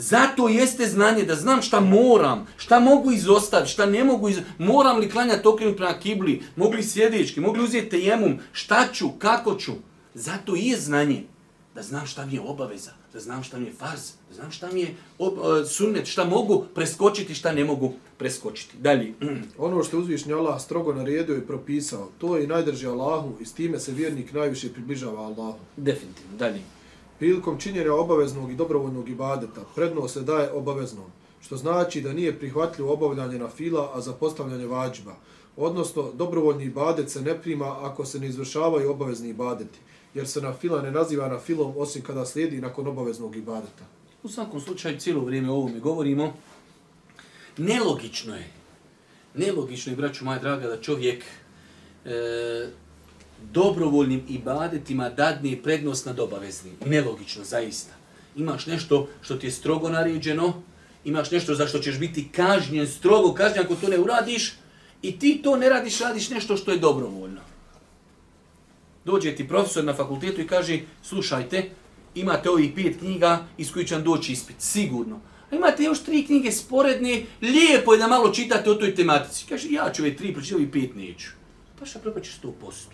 Zato 0.00 0.48
jeste 0.48 0.86
znanje 0.86 1.24
da 1.24 1.34
znam 1.34 1.62
šta 1.62 1.80
moram, 1.80 2.46
šta 2.56 2.80
mogu 2.80 3.12
izostaviti, 3.12 3.72
šta 3.72 3.86
ne 3.86 4.04
mogu 4.04 4.28
izostaviti. 4.28 4.62
Moram 4.62 4.98
li 4.98 5.10
klanjati 5.10 5.48
okrenut 5.48 5.76
prema 5.76 5.98
kibli, 5.98 6.42
mogu 6.56 6.72
li 6.72 6.82
sjedički, 6.82 7.40
mogu 7.40 7.56
li 7.56 7.64
uzeti 7.64 7.88
tejemum, 7.88 8.38
šta 8.52 8.88
ću, 8.92 9.08
kako 9.18 9.54
ću. 9.54 9.72
Zato 10.14 10.56
i 10.56 10.66
je 10.66 10.76
znanje 10.76 11.24
da 11.74 11.82
znam 11.82 12.06
šta 12.06 12.26
mi 12.26 12.34
je 12.34 12.40
obaveza, 12.40 12.90
da 13.12 13.20
znam 13.20 13.42
šta 13.42 13.58
mi 13.58 13.66
je 13.66 13.72
farz, 13.72 14.12
da 14.28 14.34
znam 14.34 14.50
šta 14.50 14.68
mi 14.72 14.80
je 14.80 14.94
ob, 15.18 15.38
uh, 15.38 15.44
sunnet, 15.68 16.06
šta 16.06 16.24
mogu 16.24 16.64
preskočiti, 16.74 17.34
šta 17.34 17.52
ne 17.52 17.64
mogu 17.64 17.92
preskočiti. 18.16 18.76
Dalje. 18.76 19.14
Ono 19.58 19.84
što 19.84 19.98
uzvišnji 19.98 20.32
Allah 20.32 20.62
strogo 20.62 20.94
naredio 20.94 21.36
i 21.36 21.46
propisao, 21.46 22.08
to 22.18 22.36
je 22.36 22.44
i 22.44 22.46
najdrži 22.46 22.86
Allahu 22.86 23.36
i 23.40 23.44
s 23.44 23.52
time 23.52 23.80
se 23.80 23.92
vjernik 23.92 24.32
najviše 24.32 24.72
približava 24.72 25.22
Allahu. 25.22 25.58
Definitivno. 25.76 26.36
Dalje. 26.38 26.77
Prilikom 27.18 27.58
činjenja 27.60 27.94
obaveznog 27.94 28.50
i 28.50 28.54
dobrovoljnog 28.54 29.08
ibadeta, 29.08 29.60
predno 29.74 30.08
se 30.08 30.22
daje 30.22 30.52
obaveznom, 30.52 31.06
što 31.40 31.56
znači 31.56 32.00
da 32.00 32.12
nije 32.12 32.38
prihvatljivo 32.38 32.92
obavljanje 32.92 33.38
na 33.38 33.48
fila, 33.48 33.90
a 33.94 34.00
za 34.00 34.12
postavljanje 34.12 34.66
vađba. 34.66 35.14
Odnosno, 35.56 36.12
dobrovoljni 36.14 36.64
ibadet 36.64 37.10
se 37.10 37.22
ne 37.22 37.42
prima 37.42 37.86
ako 37.86 38.04
se 38.04 38.20
ne 38.20 38.26
izvršavaju 38.26 38.90
obavezni 38.90 39.28
ibadeti 39.28 39.78
jer 40.14 40.28
se 40.28 40.40
na 40.40 40.52
fila 40.52 40.82
ne 40.82 40.90
naziva 40.90 41.28
na 41.28 41.38
filom 41.38 41.74
osim 41.76 42.02
kada 42.02 42.26
slijedi 42.26 42.60
nakon 42.60 42.86
obaveznog 42.86 43.36
ibadeta. 43.36 43.84
U 44.22 44.28
svakom 44.28 44.60
slučaju, 44.60 45.00
cijelo 45.00 45.24
vrijeme 45.24 45.50
o 45.50 45.54
ovome 45.54 45.80
govorimo. 45.80 46.32
Nelogično 47.56 48.36
je, 48.36 48.50
nelogično 49.34 49.92
je, 49.92 49.96
braću 49.96 50.24
moja 50.24 50.38
draga, 50.38 50.66
da 50.66 50.80
čovjek 50.80 51.24
e, 52.04 52.70
dobrovoljnim 53.52 54.22
ibadetima 54.28 55.10
dadne 55.10 55.56
prednost 55.62 56.06
nad 56.06 56.20
obaveznim. 56.20 56.74
Nelogično, 56.86 57.44
zaista. 57.44 57.92
Imaš 58.36 58.66
nešto 58.66 59.08
što 59.20 59.36
ti 59.36 59.46
je 59.46 59.50
strogo 59.50 59.88
naređeno, 59.88 60.62
imaš 61.04 61.30
nešto 61.30 61.54
za 61.54 61.66
što 61.66 61.78
ćeš 61.78 61.98
biti 61.98 62.28
kažnjen, 62.28 62.86
strogo 62.86 63.34
kažnjen 63.34 63.64
ako 63.64 63.74
to 63.74 63.88
ne 63.88 63.98
uradiš, 63.98 64.54
i 65.02 65.18
ti 65.18 65.40
to 65.42 65.56
ne 65.56 65.68
radiš, 65.68 66.00
radiš 66.00 66.30
nešto 66.30 66.56
što 66.56 66.70
je 66.70 66.78
dobrovoljno 66.78 67.40
dođe 69.08 69.36
ti 69.36 69.48
profesor 69.48 69.84
na 69.84 69.94
fakultetu 69.94 70.40
i 70.40 70.46
kaže, 70.46 70.80
slušajte, 71.02 71.70
imate 72.14 72.50
ovih 72.50 72.72
pet 72.76 72.98
knjiga 72.98 73.46
iz 73.58 73.72
kojih 73.72 73.88
će 73.88 73.94
vam 73.94 74.04
doći 74.04 74.32
ispit, 74.32 74.56
sigurno. 74.58 75.20
A 75.50 75.56
imate 75.56 75.82
još 75.82 76.02
tri 76.04 76.24
knjige 76.26 76.52
sporedne, 76.52 77.22
lijepo 77.42 77.92
je 77.92 77.98
da 77.98 78.08
malo 78.08 78.32
čitate 78.32 78.70
o 78.70 78.74
toj 78.74 78.94
tematici. 78.94 79.46
Kaže, 79.48 79.68
ja 79.70 79.92
ću 79.92 80.02
ove 80.02 80.16
tri, 80.16 80.32
pročitati, 80.34 80.62
ovi 80.62 80.72
pet 80.72 80.96
neću. 80.96 81.28
Pa 81.78 81.86
šta 81.86 81.98
propaćeš 81.98 82.34
sto 82.34 82.52
posto? 82.60 82.90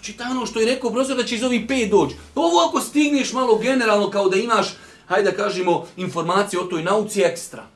Pročita 0.00 0.24
ono 0.30 0.46
što 0.46 0.60
je 0.60 0.66
rekao 0.66 0.90
profesor 0.90 1.16
da 1.16 1.24
će 1.24 1.34
iz 1.34 1.42
ovih 1.42 1.64
pet 1.68 1.90
doći. 1.90 2.14
Ovo 2.34 2.68
ako 2.68 2.80
stigneš 2.80 3.32
malo 3.32 3.58
generalno 3.58 4.10
kao 4.10 4.28
da 4.28 4.36
imaš, 4.36 4.68
hajde 5.06 5.30
da 5.30 5.36
kažemo, 5.36 5.86
informacije 5.96 6.60
o 6.60 6.64
toj 6.64 6.82
nauci 6.82 7.20
ekstra. 7.22 7.66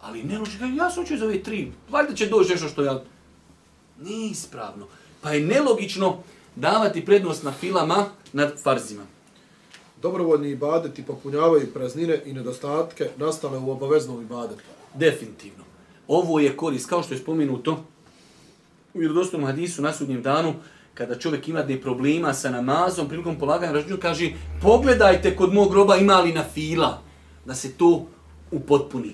Ali 0.00 0.22
ne 0.22 0.38
loži, 0.38 0.58
ja 0.76 0.90
sam 0.90 1.06
ću 1.06 1.14
iz 1.14 1.22
ove 1.22 1.42
tri, 1.42 1.72
valjda 1.90 2.14
će 2.14 2.26
doći 2.26 2.50
nešto 2.50 2.68
što 2.68 2.82
ja... 2.82 3.02
Nije 4.00 4.30
ispravno. 4.30 4.86
Pa 5.20 5.30
je 5.30 5.40
nelogično 5.40 6.22
davati 6.56 7.04
prednost 7.04 7.42
na 7.42 7.52
filama 7.52 8.06
nad 8.32 8.62
farzima. 8.62 9.02
Dobrovoljni 10.02 10.50
ibadeti 10.50 11.02
popunjavaju 11.02 11.72
praznine 11.74 12.22
i 12.24 12.32
nedostatke 12.32 13.10
nastale 13.16 13.58
u 13.58 13.70
obaveznom 13.70 14.22
ibadetu. 14.22 14.62
Definitivno. 14.94 15.64
Ovo 16.08 16.40
je 16.40 16.56
korist, 16.56 16.88
kao 16.88 17.02
što 17.02 17.14
je 17.14 17.20
spomenuto 17.20 17.84
u 18.94 18.98
vjerodostojnom 18.98 19.46
hadisu 19.46 19.82
na 19.82 19.92
sudnjem 19.92 20.22
danu, 20.22 20.54
kada 20.94 21.18
čovjek 21.18 21.48
ima 21.48 21.62
da 21.62 21.78
problema 21.78 22.34
sa 22.34 22.50
namazom, 22.50 23.08
prilikom 23.08 23.38
polaganja 23.38 23.72
računa, 23.72 23.96
kaže, 23.96 24.30
pogledajte 24.62 25.36
kod 25.36 25.54
mog 25.54 25.70
groba 25.70 25.96
ima 25.96 26.20
li 26.20 26.32
na 26.32 26.44
fila, 26.54 27.02
da 27.44 27.54
se 27.54 27.72
to 27.72 28.06
upotpuni. 28.50 29.12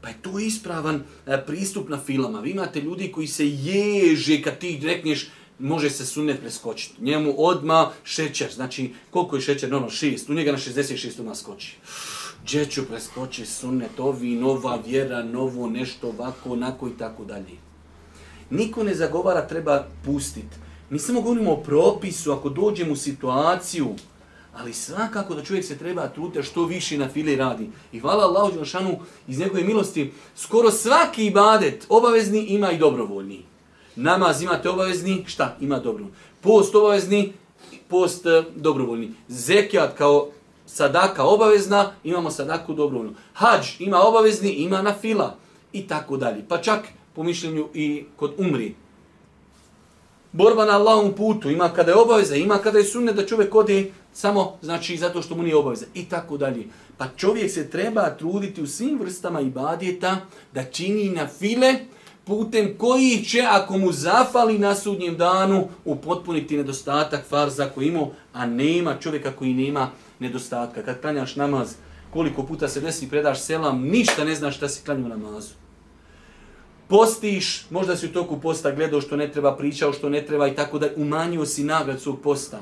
Pa 0.00 0.08
je 0.08 0.14
to 0.22 0.38
ispravan 0.38 1.02
e, 1.26 1.44
pristup 1.46 1.88
na 1.88 1.98
filama. 1.98 2.40
Vi 2.40 2.50
imate 2.50 2.80
ljudi 2.80 3.12
koji 3.12 3.26
se 3.26 3.48
ježe 3.48 4.42
kad 4.42 4.58
ti 4.58 4.80
rekneš 4.84 5.28
može 5.58 5.90
se 5.90 6.06
sunet 6.06 6.40
preskočiti. 6.40 7.02
Njemu 7.02 7.34
odma 7.36 7.90
šećer, 8.04 8.52
znači 8.54 8.94
koliko 9.10 9.36
je 9.36 9.42
šećer, 9.42 9.74
ono 9.74 9.90
šest, 9.90 10.30
u 10.30 10.34
njega 10.34 10.52
na 10.52 10.58
66 10.58 11.20
odmah 11.20 11.36
skoči. 11.36 11.76
Gdje 12.44 12.66
ću 12.66 12.86
preskoči 12.86 13.46
sunet, 13.46 14.00
ovi, 14.00 14.34
nova 14.34 14.82
vjera, 14.86 15.22
novo 15.22 15.68
nešto, 15.68 16.08
ovako, 16.08 16.52
onako 16.52 16.88
i 16.88 16.98
tako 16.98 17.24
dalje. 17.24 17.58
Niko 18.50 18.82
ne 18.82 18.94
zagovara 18.94 19.46
treba 19.46 19.86
pustiti. 20.04 20.67
Mi 20.90 20.98
samo 20.98 21.20
govorimo 21.20 21.52
o 21.52 21.56
propisu, 21.56 22.32
ako 22.32 22.48
dođemo 22.48 22.92
u 22.92 22.96
situaciju, 22.96 23.94
ali 24.56 24.72
svakako 24.72 25.34
da 25.34 25.44
čovjek 25.44 25.64
se 25.64 25.78
treba 25.78 26.08
truditi 26.08 26.42
što 26.42 26.64
više 26.64 26.98
na 26.98 27.08
file 27.08 27.36
radi. 27.36 27.70
I 27.92 28.00
hvala 28.00 28.24
Allahu 28.24 28.52
Đelšanu 28.52 28.98
iz 29.28 29.38
njegove 29.38 29.64
milosti, 29.64 30.12
skoro 30.36 30.70
svaki 30.70 31.26
ibadet 31.26 31.86
obavezni 31.88 32.44
ima 32.44 32.72
i 32.72 32.78
dobrovoljni. 32.78 33.42
Namaz 33.96 34.42
imate 34.42 34.68
obavezni, 34.68 35.24
šta? 35.26 35.56
Ima 35.60 35.78
dobrovoljni. 35.78 36.16
Post 36.40 36.74
obavezni, 36.74 37.32
post 37.88 38.26
e, 38.26 38.42
dobrovoljni. 38.56 39.10
Zekijat 39.28 39.98
kao 39.98 40.28
sadaka 40.66 41.24
obavezna, 41.24 41.92
imamo 42.04 42.30
sadaku 42.30 42.74
dobrovoljnu. 42.74 43.14
Hadž 43.32 43.66
ima 43.78 44.00
obavezni, 44.02 44.50
ima 44.50 44.82
na 44.82 44.94
fila 45.00 45.36
i 45.72 45.86
tako 45.86 46.16
dalje. 46.16 46.44
Pa 46.48 46.58
čak 46.58 46.88
po 47.14 47.22
mišljenju 47.22 47.68
i 47.74 48.04
kod 48.16 48.34
umri. 48.38 48.74
Borba 50.32 50.64
na 50.64 50.72
Allahom 50.72 51.12
putu, 51.12 51.50
ima 51.50 51.68
kada 51.68 51.90
je 51.90 51.96
obaveza, 51.96 52.36
ima 52.36 52.58
kada 52.58 52.78
je 52.78 52.84
sunne 52.84 53.12
da 53.12 53.26
čovjek 53.26 53.54
ode 53.54 53.90
samo 54.12 54.58
znači 54.62 54.96
zato 54.96 55.22
što 55.22 55.34
mu 55.34 55.42
nije 55.42 55.56
obaveza 55.56 55.86
i 55.94 56.04
tako 56.04 56.36
dalje. 56.36 56.66
Pa 56.96 57.06
čovjek 57.16 57.50
se 57.50 57.70
treba 57.70 58.10
truditi 58.10 58.62
u 58.62 58.66
svim 58.66 58.98
vrstama 58.98 59.40
ibadeta 59.40 60.16
da 60.54 60.64
čini 60.64 61.10
na 61.10 61.26
file 61.26 61.74
putem 62.24 62.74
koji 62.78 63.24
će, 63.24 63.42
ako 63.50 63.78
mu 63.78 63.92
zafali 63.92 64.58
na 64.58 64.74
sudnjem 64.74 65.16
danu, 65.16 65.68
upotpuniti 65.84 66.56
nedostatak 66.56 67.24
farza 67.28 67.70
koji 67.74 67.86
ima, 67.86 68.06
a 68.32 68.46
nema 68.46 68.96
čovjeka 69.00 69.32
koji 69.32 69.54
nema 69.54 69.90
nedostatka. 70.18 70.82
Kad 70.82 71.00
klanjaš 71.00 71.36
namaz, 71.36 71.74
koliko 72.12 72.42
puta 72.42 72.68
se 72.68 72.80
desi 72.80 73.08
predaš 73.10 73.40
selam, 73.40 73.82
ništa 73.82 74.24
ne 74.24 74.34
znaš 74.34 74.56
šta 74.56 74.68
si 74.68 74.84
klanju 74.84 75.08
namazu. 75.08 75.67
Postiš, 76.88 77.66
možda 77.70 77.96
si 77.96 78.06
u 78.06 78.12
toku 78.12 78.40
posta 78.40 78.70
gledao 78.70 79.00
što 79.00 79.16
ne 79.16 79.32
treba, 79.32 79.56
pričao 79.56 79.92
što 79.92 80.08
ne 80.08 80.26
treba 80.26 80.48
i 80.48 80.54
tako 80.54 80.78
da 80.78 80.88
umanjio 80.96 81.46
si 81.46 81.64
nagrad 81.64 82.00
svog 82.00 82.20
posta 82.22 82.60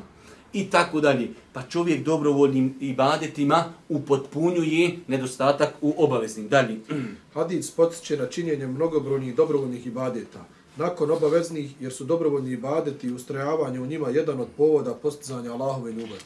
i 0.53 0.71
tako 0.71 1.01
dalje. 1.01 1.29
Pa 1.53 1.63
čovjek 1.63 2.05
dobrovoljnim 2.05 2.75
ibadetima 2.81 3.65
upotpunjuje 3.89 4.99
nedostatak 5.07 5.75
u 5.81 5.95
obaveznim. 5.99 6.49
Dalje. 6.49 6.77
Hadid 7.35 7.65
potiče 7.77 8.17
na 8.17 8.27
činjenje 8.27 8.67
mnogobrojnih 8.67 9.37
dobrovoljnih 9.37 9.87
ibadeta. 9.87 10.45
Nakon 10.77 11.11
obaveznih, 11.11 11.71
jer 11.81 11.93
su 11.93 12.05
dobrovoljni 12.05 12.53
ibadeti 12.53 13.07
i 13.07 13.13
ustrajavanje 13.13 13.81
u 13.81 13.87
njima 13.87 14.09
jedan 14.09 14.41
od 14.41 14.49
povoda 14.57 14.95
postizanja 14.95 15.53
Allahove 15.53 15.93
ljubavi. 15.93 16.21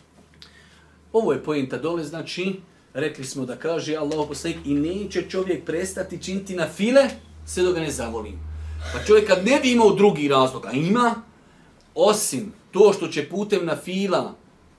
Ovo 1.12 1.32
je 1.32 1.44
pojenta 1.44 1.78
dole, 1.78 2.04
znači, 2.04 2.54
rekli 2.94 3.24
smo 3.24 3.46
da 3.46 3.56
kaže 3.56 3.96
Allah 3.96 4.28
poslanik 4.28 4.58
i 4.64 4.74
neće 4.74 5.22
čovjek 5.28 5.64
prestati 5.64 6.22
činiti 6.22 6.56
na 6.56 6.68
file, 6.68 7.08
sve 7.50 7.62
do 7.62 7.72
ga 7.72 7.80
ne 7.80 7.90
zavolim. 7.90 8.38
Pa 8.92 9.04
čovjek 9.04 9.26
kad 9.26 9.46
ne 9.46 9.60
bi 9.62 9.72
imao 9.72 9.94
drugi 9.94 10.28
razlog, 10.28 10.66
a 10.66 10.72
ima, 10.72 11.14
osim 11.94 12.52
to 12.70 12.92
što 12.92 13.08
će 13.08 13.28
putem 13.28 13.66
na 13.66 13.76
fila 13.76 14.34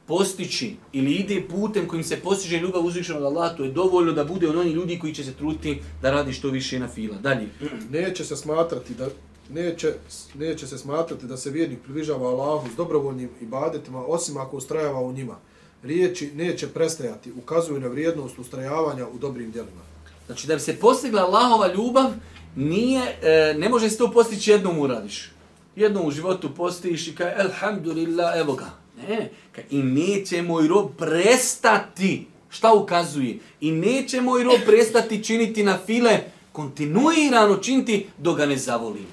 postići 0.06 0.76
ili 0.94 1.12
ide 1.12 1.44
putem 1.50 1.88
kojim 1.88 2.04
se 2.04 2.18
postiže 2.20 2.60
ljubav 2.60 2.86
uzvišenog 2.86 3.24
Allaha, 3.24 3.56
to 3.56 3.64
je 3.64 3.72
dovoljno 3.72 4.12
da 4.12 4.24
bude 4.24 4.50
on 4.50 4.58
oni 4.58 4.72
ljudi 4.72 5.00
koji 5.00 5.14
će 5.14 5.24
se 5.24 5.34
truditi 5.34 5.82
da 6.02 6.12
radi 6.12 6.34
što 6.34 6.50
više 6.50 6.80
na 6.80 6.88
fila. 6.88 7.18
Dalje. 7.18 7.50
Neće 7.90 8.26
se 8.26 8.36
smatrati 8.36 8.94
da 8.94 9.08
neće, 9.50 9.94
neće 10.36 10.68
se 10.68 10.78
smatrati 10.78 11.28
da 11.28 11.38
se 11.38 11.50
vjernik 11.50 11.80
približava 11.84 12.30
Allahu 12.30 12.70
s 12.74 12.76
dobrovoljnim 12.76 13.30
ibadetima, 13.42 14.06
osim 14.06 14.38
ako 14.38 14.58
ustrajava 14.58 15.00
u 15.00 15.14
njima. 15.14 15.36
Riječi 15.84 16.32
neće 16.36 16.68
prestajati, 16.68 17.32
ukazuju 17.32 17.80
na 17.80 17.88
vrijednost 17.88 18.40
ustrajavanja 18.40 19.08
u 19.08 19.18
dobrim 19.18 19.52
djelima. 19.52 19.82
Znači, 20.26 20.48
da 20.48 20.56
bi 20.56 20.62
se 20.62 20.80
postigla 20.80 21.22
Allahova 21.22 21.74
ljubav, 21.74 22.12
nije, 22.56 23.02
e, 23.22 23.54
ne 23.58 23.70
može 23.70 23.90
se 23.90 23.98
to 23.98 24.12
postići 24.12 24.52
jednom 24.52 24.80
uradiš 24.80 25.32
jednom 25.76 26.06
u 26.06 26.12
životu 26.12 26.50
postiš 26.56 27.08
i 27.08 27.16
kaj, 27.16 27.34
alhamdulillah, 27.40 28.34
evo 28.38 28.54
ga. 28.54 28.70
Ne, 29.08 29.30
kaj, 29.52 29.64
i 29.70 29.84
neće 29.84 30.42
moj 30.42 30.68
rob 30.68 30.90
prestati. 30.98 32.28
Šta 32.50 32.74
ukazuje? 32.74 33.40
I 33.62 33.72
neće 33.72 34.22
moj 34.22 34.44
rob 34.44 34.60
prestati 34.66 35.24
činiti 35.24 35.64
na 35.64 35.78
file, 35.86 36.20
kontinuirano 36.52 37.58
činiti, 37.58 38.08
dok 38.18 38.38
ga 38.38 38.46
ne 38.46 38.58
zavolim. 38.58 39.08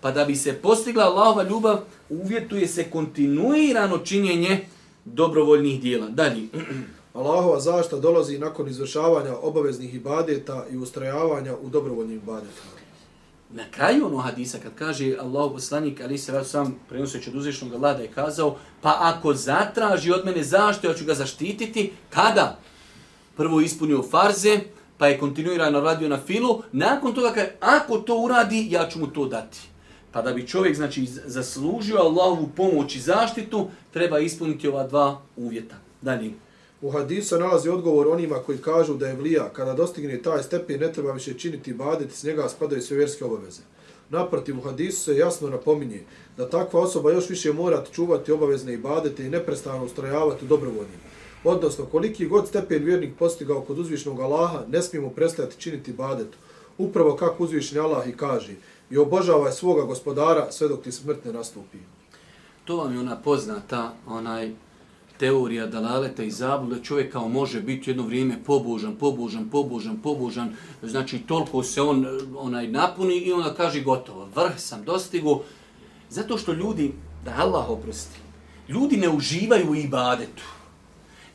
Pa 0.00 0.10
da 0.10 0.24
bi 0.24 0.36
se 0.36 0.52
postigla 0.52 1.04
Allahova 1.04 1.42
ljubav, 1.42 1.78
uvjetuje 2.08 2.68
se 2.68 2.84
kontinuirano 2.90 3.98
činjenje 3.98 4.60
dobrovoljnih 5.04 5.80
dijela. 5.80 6.08
Dalje. 6.08 6.42
Allahova 7.14 7.60
zašta 7.60 7.98
dolazi 7.98 8.38
nakon 8.38 8.68
izvršavanja 8.68 9.36
obaveznih 9.42 9.94
ibadeta 9.94 10.66
i 10.70 10.76
ustrajavanja 10.76 11.56
u 11.62 11.68
dobrovoljnim 11.68 12.16
ibadetima 12.16 12.73
na 13.50 13.64
kraju 13.70 14.06
ono 14.06 14.18
hadisa 14.18 14.58
kad 14.58 14.72
kaže 14.74 15.16
Allahu 15.20 15.54
poslanik 15.54 16.00
ali 16.00 16.18
se 16.18 16.32
vas 16.32 16.48
sam 16.48 16.78
prenoseći 16.88 17.30
od 17.30 17.36
uzvišnog 17.36 17.74
Allaha 17.74 17.96
da 17.96 18.02
je 18.02 18.08
kazao 18.08 18.56
pa 18.80 18.96
ako 19.00 19.34
zatraži 19.34 20.12
od 20.12 20.24
mene 20.24 20.42
zašto 20.42 20.86
ja 20.86 20.94
ću 20.94 21.04
ga 21.04 21.14
zaštititi. 21.14 21.92
Kada? 22.10 22.58
Prvo 23.36 23.60
ispunio 23.60 24.02
farze 24.02 24.60
pa 24.98 25.06
je 25.06 25.18
kontinuirano 25.18 25.80
radio 25.80 26.08
na 26.08 26.20
filu. 26.26 26.62
Nakon 26.72 27.14
toga 27.14 27.32
kad 27.32 27.46
ako 27.60 27.98
to 27.98 28.18
uradi 28.18 28.66
ja 28.70 28.88
ću 28.88 28.98
mu 28.98 29.06
to 29.06 29.26
dati. 29.26 29.58
Pa 30.12 30.22
da 30.22 30.32
bi 30.32 30.46
čovjek 30.46 30.76
znači 30.76 31.06
zaslužio 31.06 31.98
Allahovu 31.98 32.48
pomoć 32.56 32.96
i 32.96 33.00
zaštitu 33.00 33.68
treba 33.92 34.18
ispuniti 34.18 34.68
ova 34.68 34.86
dva 34.86 35.20
uvjeta. 35.36 35.76
Dalje. 36.02 36.30
U 36.84 36.90
hadisu 36.90 37.28
se 37.28 37.38
nalazi 37.38 37.68
odgovor 37.68 38.08
onima 38.08 38.38
koji 38.38 38.58
kažu 38.58 38.94
da 38.94 39.06
je 39.06 39.16
vlija, 39.16 39.48
kada 39.52 39.74
dostigne 39.74 40.22
taj 40.22 40.42
stepen, 40.42 40.80
ne 40.80 40.92
treba 40.92 41.12
više 41.12 41.34
činiti 41.34 41.72
badet, 41.72 42.12
s 42.12 42.22
njega 42.22 42.48
spadaju 42.48 42.82
sve 42.82 42.96
vjerske 42.96 43.24
obaveze. 43.24 43.62
Naprotiv, 44.10 44.58
u 44.58 44.62
hadisu 44.62 45.00
se 45.00 45.16
jasno 45.16 45.48
napominje 45.48 46.02
da 46.36 46.50
takva 46.50 46.80
osoba 46.80 47.12
još 47.12 47.30
više 47.30 47.52
mora 47.52 47.84
čuvati 47.92 48.32
obavezne 48.32 48.74
ibadete 48.74 49.26
i 49.26 49.30
neprestano 49.30 49.84
ustrajavati 49.84 50.44
u 50.44 50.48
dobrovoljnim. 50.48 51.00
Odnosno, 51.44 51.86
koliki 51.86 52.26
god 52.26 52.48
stepen 52.48 52.84
vjernik 52.84 53.16
postigao 53.18 53.60
kod 53.60 53.78
uzvišnog 53.78 54.20
Allaha, 54.20 54.62
ne 54.68 54.82
smijemo 54.82 55.10
prestati 55.10 55.60
činiti 55.60 55.92
badetu. 55.92 56.38
Upravo 56.78 57.16
kako 57.16 57.44
uzvišni 57.44 57.78
Allah 57.78 58.08
i 58.08 58.16
kaže, 58.16 58.52
i 58.90 58.98
obožavaj 58.98 59.52
svoga 59.52 59.82
gospodara 59.82 60.52
sve 60.52 60.68
dok 60.68 60.82
ti 60.82 60.92
smrt 60.92 61.24
ne 61.24 61.32
nastupi. 61.32 61.78
To 62.64 62.76
vam 62.76 62.92
je 62.92 63.00
ona 63.00 63.16
poznata, 63.16 63.94
onaj 64.06 64.52
teorija 65.18 65.66
dalaleta 65.66 66.22
i 66.22 66.30
zabluda 66.30 66.82
čovjek 66.82 67.12
kao 67.12 67.28
može 67.28 67.60
biti 67.60 67.90
jedno 67.90 68.02
vrijeme 68.02 68.38
pobožan, 68.46 68.96
pobožan, 68.96 69.48
pobožan, 69.50 69.96
pobožan, 70.02 70.56
znači 70.82 71.18
toliko 71.18 71.62
se 71.62 71.82
on 71.82 72.04
eh, 72.04 72.08
onaj 72.36 72.68
napuni 72.68 73.16
i 73.16 73.32
onda 73.32 73.54
kaže 73.54 73.80
gotovo, 73.80 74.28
vrh 74.34 74.52
sam 74.56 74.84
dostigo, 74.84 75.42
zato 76.10 76.38
što 76.38 76.52
ljudi, 76.52 76.92
da 77.24 77.34
Allah 77.38 77.70
oprosti, 77.70 78.18
ljudi 78.68 78.96
ne 78.96 79.08
uživaju 79.08 79.70
u 79.70 79.74
ibadetu. 79.74 80.42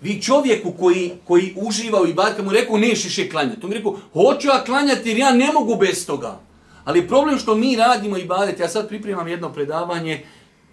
Vi 0.01 0.21
čovjeku 0.21 0.71
koji, 0.71 1.11
koji 1.27 1.53
uživa 1.57 2.01
u 2.01 2.07
ibadetu, 2.07 2.43
mu 2.43 2.51
rekao 2.51 2.77
ne 2.77 2.95
šiše 2.95 3.29
klanjati. 3.29 3.59
On 3.63 3.69
mi 3.69 3.75
rekao, 3.75 3.97
hoću 4.13 4.47
ja 4.47 4.63
klanjati 4.63 5.09
jer 5.09 5.17
ja 5.17 5.31
ne 5.31 5.51
mogu 5.53 5.75
bez 5.75 6.05
toga. 6.05 6.39
Ali 6.83 7.07
problem 7.07 7.37
što 7.37 7.55
mi 7.55 7.75
radimo 7.75 8.17
ibadet, 8.17 8.59
ja 8.59 8.69
sad 8.69 8.87
pripremam 8.87 9.27
jedno 9.27 9.53
predavanje, 9.53 10.25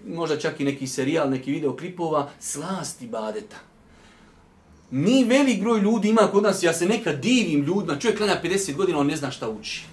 možda 0.06 0.38
čak 0.38 0.60
i 0.60 0.64
neki 0.64 0.86
serijal, 0.86 1.30
neki 1.30 1.52
video 1.52 1.76
klipova, 1.76 2.30
slasti 2.40 3.06
badeta. 3.06 3.56
Mi 4.90 5.24
velik 5.24 5.60
broj 5.60 5.80
ljudi 5.80 6.08
ima 6.08 6.28
kod 6.32 6.42
nas, 6.42 6.62
ja 6.62 6.72
se 6.72 6.86
nekad 6.86 7.20
divim 7.20 7.64
ljudima, 7.64 7.98
čovjek 7.98 8.18
klanja 8.18 8.40
50 8.44 8.74
godina, 8.74 8.98
on 8.98 9.06
ne 9.06 9.16
zna 9.16 9.30
šta 9.30 9.48
uči. 9.48 9.84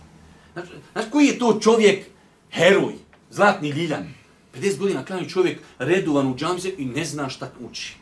Znaš, 0.53 0.67
znači 0.93 1.09
koji 1.09 1.25
je 1.25 1.39
to 1.39 1.59
čovjek, 1.61 2.05
heroj, 2.51 2.93
zlatni 3.29 3.69
ljiljan? 3.69 4.13
50 4.55 4.77
godina 4.77 5.05
klanja 5.05 5.29
čovjek 5.29 5.59
redovan 5.79 6.27
u 6.27 6.35
džamze 6.35 6.69
i 6.77 6.85
ne 6.85 7.05
zna 7.05 7.29
šta 7.29 7.51
uči. 7.69 7.95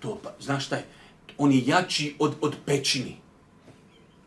To 0.00 0.18
pa, 0.22 0.30
znaš 0.40 0.66
šta 0.66 0.76
je? 0.76 0.84
On 1.38 1.52
je 1.52 1.62
jači 1.66 2.14
od, 2.18 2.34
od 2.40 2.54
pećini. 2.66 3.16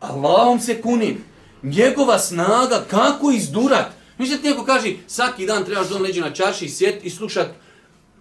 Allahom 0.00 0.60
se 0.60 0.82
kunim. 0.82 1.24
Njegova 1.62 2.18
snaga, 2.18 2.84
kako 2.90 3.30
izdurat? 3.30 3.99
Mislim 4.20 4.36
da 4.36 4.42
ti 4.42 4.48
neko 4.48 4.64
kaže, 4.64 4.92
svaki 5.06 5.46
dan 5.46 5.64
trebaš 5.64 5.88
dom 5.88 6.02
leđe 6.02 6.20
na 6.20 6.30
čaši 6.30 6.64
i 6.64 6.68
sjet 6.68 7.04
i 7.04 7.10
slušat 7.10 7.48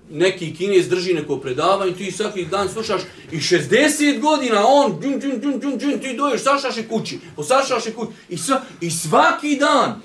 neki 0.09 0.55
kinez 0.55 0.89
drži 0.89 1.13
neko 1.13 1.37
predavanje, 1.37 1.93
ti 1.93 2.11
svaki 2.11 2.45
dan 2.45 2.69
slušaš 2.69 3.01
i 3.31 3.37
60 3.37 4.19
godina 4.19 4.63
on, 4.67 5.01
džun, 5.01 5.21
džun, 5.21 5.41
džun, 5.41 5.61
džun, 5.61 5.79
džun, 5.79 5.99
ti 5.99 6.17
doješ, 6.17 6.43
sašaš 6.43 6.77
i 6.77 6.87
kući, 6.87 7.19
posašaš 7.35 7.85
i 7.85 7.93
kući, 7.93 8.11
i, 8.29 8.37
sva, 8.37 8.61
i 8.81 8.91
svaki 8.91 9.55
dan. 9.55 10.01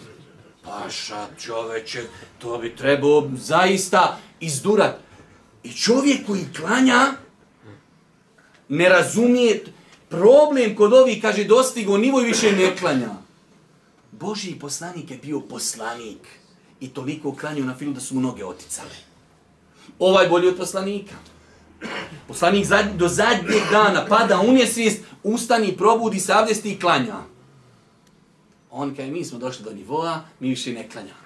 Paša 0.65 1.27
čoveče, 1.41 2.03
to 2.39 2.59
bi 2.59 2.77
trebao 2.77 3.31
zaista 3.37 4.19
izdurat. 4.41 4.99
I 5.63 5.73
čovjek 5.73 6.27
koji 6.27 6.45
klanja, 6.57 7.13
ne 8.69 8.89
razumije, 8.89 9.65
problem 10.09 10.77
kod 10.77 10.93
ovih, 10.93 11.23
kaže, 11.23 11.45
dostigo 11.45 11.99
nivo 11.99 12.21
i 12.21 12.25
više 12.25 12.53
ne 12.53 12.77
klanja. 12.77 13.24
Božji 14.21 14.59
poslanik 14.59 15.11
je 15.11 15.19
bio 15.19 15.41
poslanik 15.41 16.29
i 16.81 16.89
toliko 16.89 17.29
uklanio 17.29 17.65
na 17.65 17.75
filu 17.75 17.93
da 17.93 18.01
su 18.01 18.15
mu 18.15 18.21
noge 18.21 18.45
oticale. 18.45 18.97
Ovaj 19.99 20.29
bolji 20.29 20.49
od 20.49 20.57
poslanika. 20.57 21.15
Poslanik 22.29 22.67
zadnj, 22.67 22.97
do 22.97 23.09
zadnjeg 23.09 23.63
dana 23.71 24.07
pada 24.09 24.41
unjesvijest, 24.41 25.01
ustani, 25.23 25.77
probudi, 25.77 26.21
savdesti 26.21 26.73
i 26.73 26.81
klanja. 26.81 27.17
On 28.71 28.95
kaže, 28.97 29.11
mi 29.11 29.25
smo 29.25 29.39
došli 29.39 29.65
do 29.65 29.71
nivoa, 29.71 30.23
mi 30.41 30.49
više 30.49 30.73
ne 30.73 30.89
klanjamo. 30.89 31.24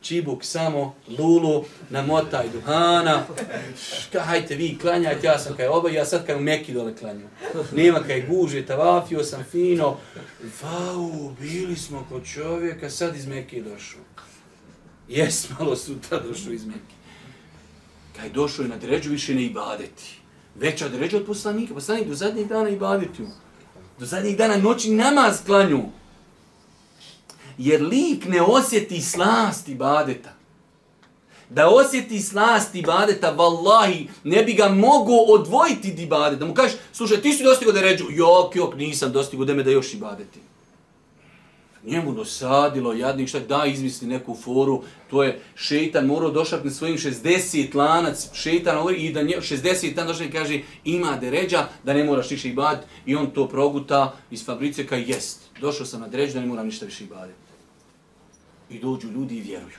Čibuk 0.00 0.44
samo, 0.44 0.94
lulu, 1.18 1.64
namotaj 1.90 2.48
duhana, 2.48 3.26
ka, 4.12 4.20
hajte 4.20 4.54
vi 4.54 4.78
klanjajte, 4.80 5.26
ja 5.26 5.38
sam 5.38 5.56
kaj 5.56 5.66
oba, 5.66 5.90
ja 5.90 6.04
sad 6.04 6.26
kaj 6.26 6.34
u 6.36 6.40
Meki 6.40 6.72
dole 6.72 6.96
klanju. 6.96 7.28
Nema 7.72 8.00
kaj 8.00 8.26
guže, 8.28 8.66
tavafio 8.66 9.24
sam 9.24 9.44
fino. 9.50 9.96
Vau, 10.62 11.30
bili 11.40 11.76
smo 11.76 12.06
kod 12.08 12.24
čovjeka, 12.24 12.90
sad 12.90 13.16
iz 13.16 13.26
Meki 13.26 13.62
došao. 13.62 14.00
Jes, 15.08 15.48
malo 15.58 15.76
sutra 15.76 16.20
došao 16.20 16.52
iz 16.52 16.66
Meki. 16.66 16.94
Kaj 18.16 18.30
došao 18.30 18.62
je 18.62 18.68
na 18.68 18.76
dređu 18.76 19.10
više 19.10 19.34
ne 19.34 19.42
ibadeti. 19.42 20.20
Veća 20.54 20.88
dređa 20.88 21.16
od 21.16 21.26
poslanika, 21.26 21.74
poslanik 21.74 22.08
do 22.08 22.14
zadnjih 22.14 22.48
dana 22.48 22.68
ibadeti. 22.68 23.22
Do 23.98 24.06
zadnjih 24.06 24.36
dana 24.36 24.56
noći 24.56 24.90
namaz 24.90 25.44
klanju 25.46 25.82
jer 27.60 27.82
lik 27.82 28.24
ne 28.28 28.42
osjeti 28.42 29.00
slast 29.00 29.68
ibadeta. 29.68 30.32
Da 31.50 31.68
osjeti 31.68 32.20
slast 32.20 32.74
ibadeta, 32.74 33.30
vallahi, 33.30 34.08
ne 34.24 34.42
bi 34.42 34.52
ga 34.52 34.68
mogo 34.68 35.12
odvojiti 35.12 35.92
di 35.92 36.02
ibadeta. 36.02 36.40
Da 36.40 36.46
mu 36.46 36.54
kažeš, 36.54 36.76
slušaj, 36.92 37.20
ti 37.20 37.32
si 37.32 37.44
dostigo 37.44 37.72
da 37.72 37.80
ređu, 37.80 38.04
jok, 38.10 38.56
jok, 38.56 38.74
nisam 38.76 39.12
dostigo 39.12 39.44
da 39.44 39.54
me 39.54 39.62
da 39.62 39.70
još 39.70 39.94
ibadeti. 39.94 40.38
Njemu 41.84 42.12
dosadilo, 42.12 42.92
jadnik, 42.92 43.28
šta 43.28 43.38
da 43.40 43.64
izmisli 43.66 44.08
neku 44.08 44.36
foru, 44.44 44.82
to 45.10 45.22
je 45.22 45.40
šeitan 45.54 46.06
morao 46.06 46.30
došak 46.30 46.64
na 46.64 46.70
svojim 46.70 46.96
60 46.96 47.74
lanac, 47.74 48.28
šeitan 48.32 48.94
i 48.96 49.12
da 49.12 49.22
nje, 49.22 49.36
60 49.40 49.94
tan 49.94 50.06
došak 50.06 50.32
kaže 50.32 50.60
ima 50.84 51.16
deređa 51.20 51.68
da 51.84 51.94
ne 51.94 52.04
moraš 52.04 52.30
više 52.30 52.48
ibaditi 52.48 52.86
i 53.06 53.16
on 53.16 53.30
to 53.30 53.48
proguta 53.48 54.16
iz 54.30 54.44
fabrice 54.44 54.86
kaj 54.86 55.04
jest. 55.06 55.40
Došao 55.60 55.86
sam 55.86 56.00
na 56.00 56.08
deređu 56.08 56.34
da 56.34 56.40
ne 56.40 56.46
moram 56.46 56.66
ništa 56.66 56.86
više 56.86 57.04
ibaditi 57.04 57.49
i 58.70 58.78
dođu 58.78 59.08
ljudi 59.08 59.36
i 59.36 59.40
vjeruju. 59.40 59.78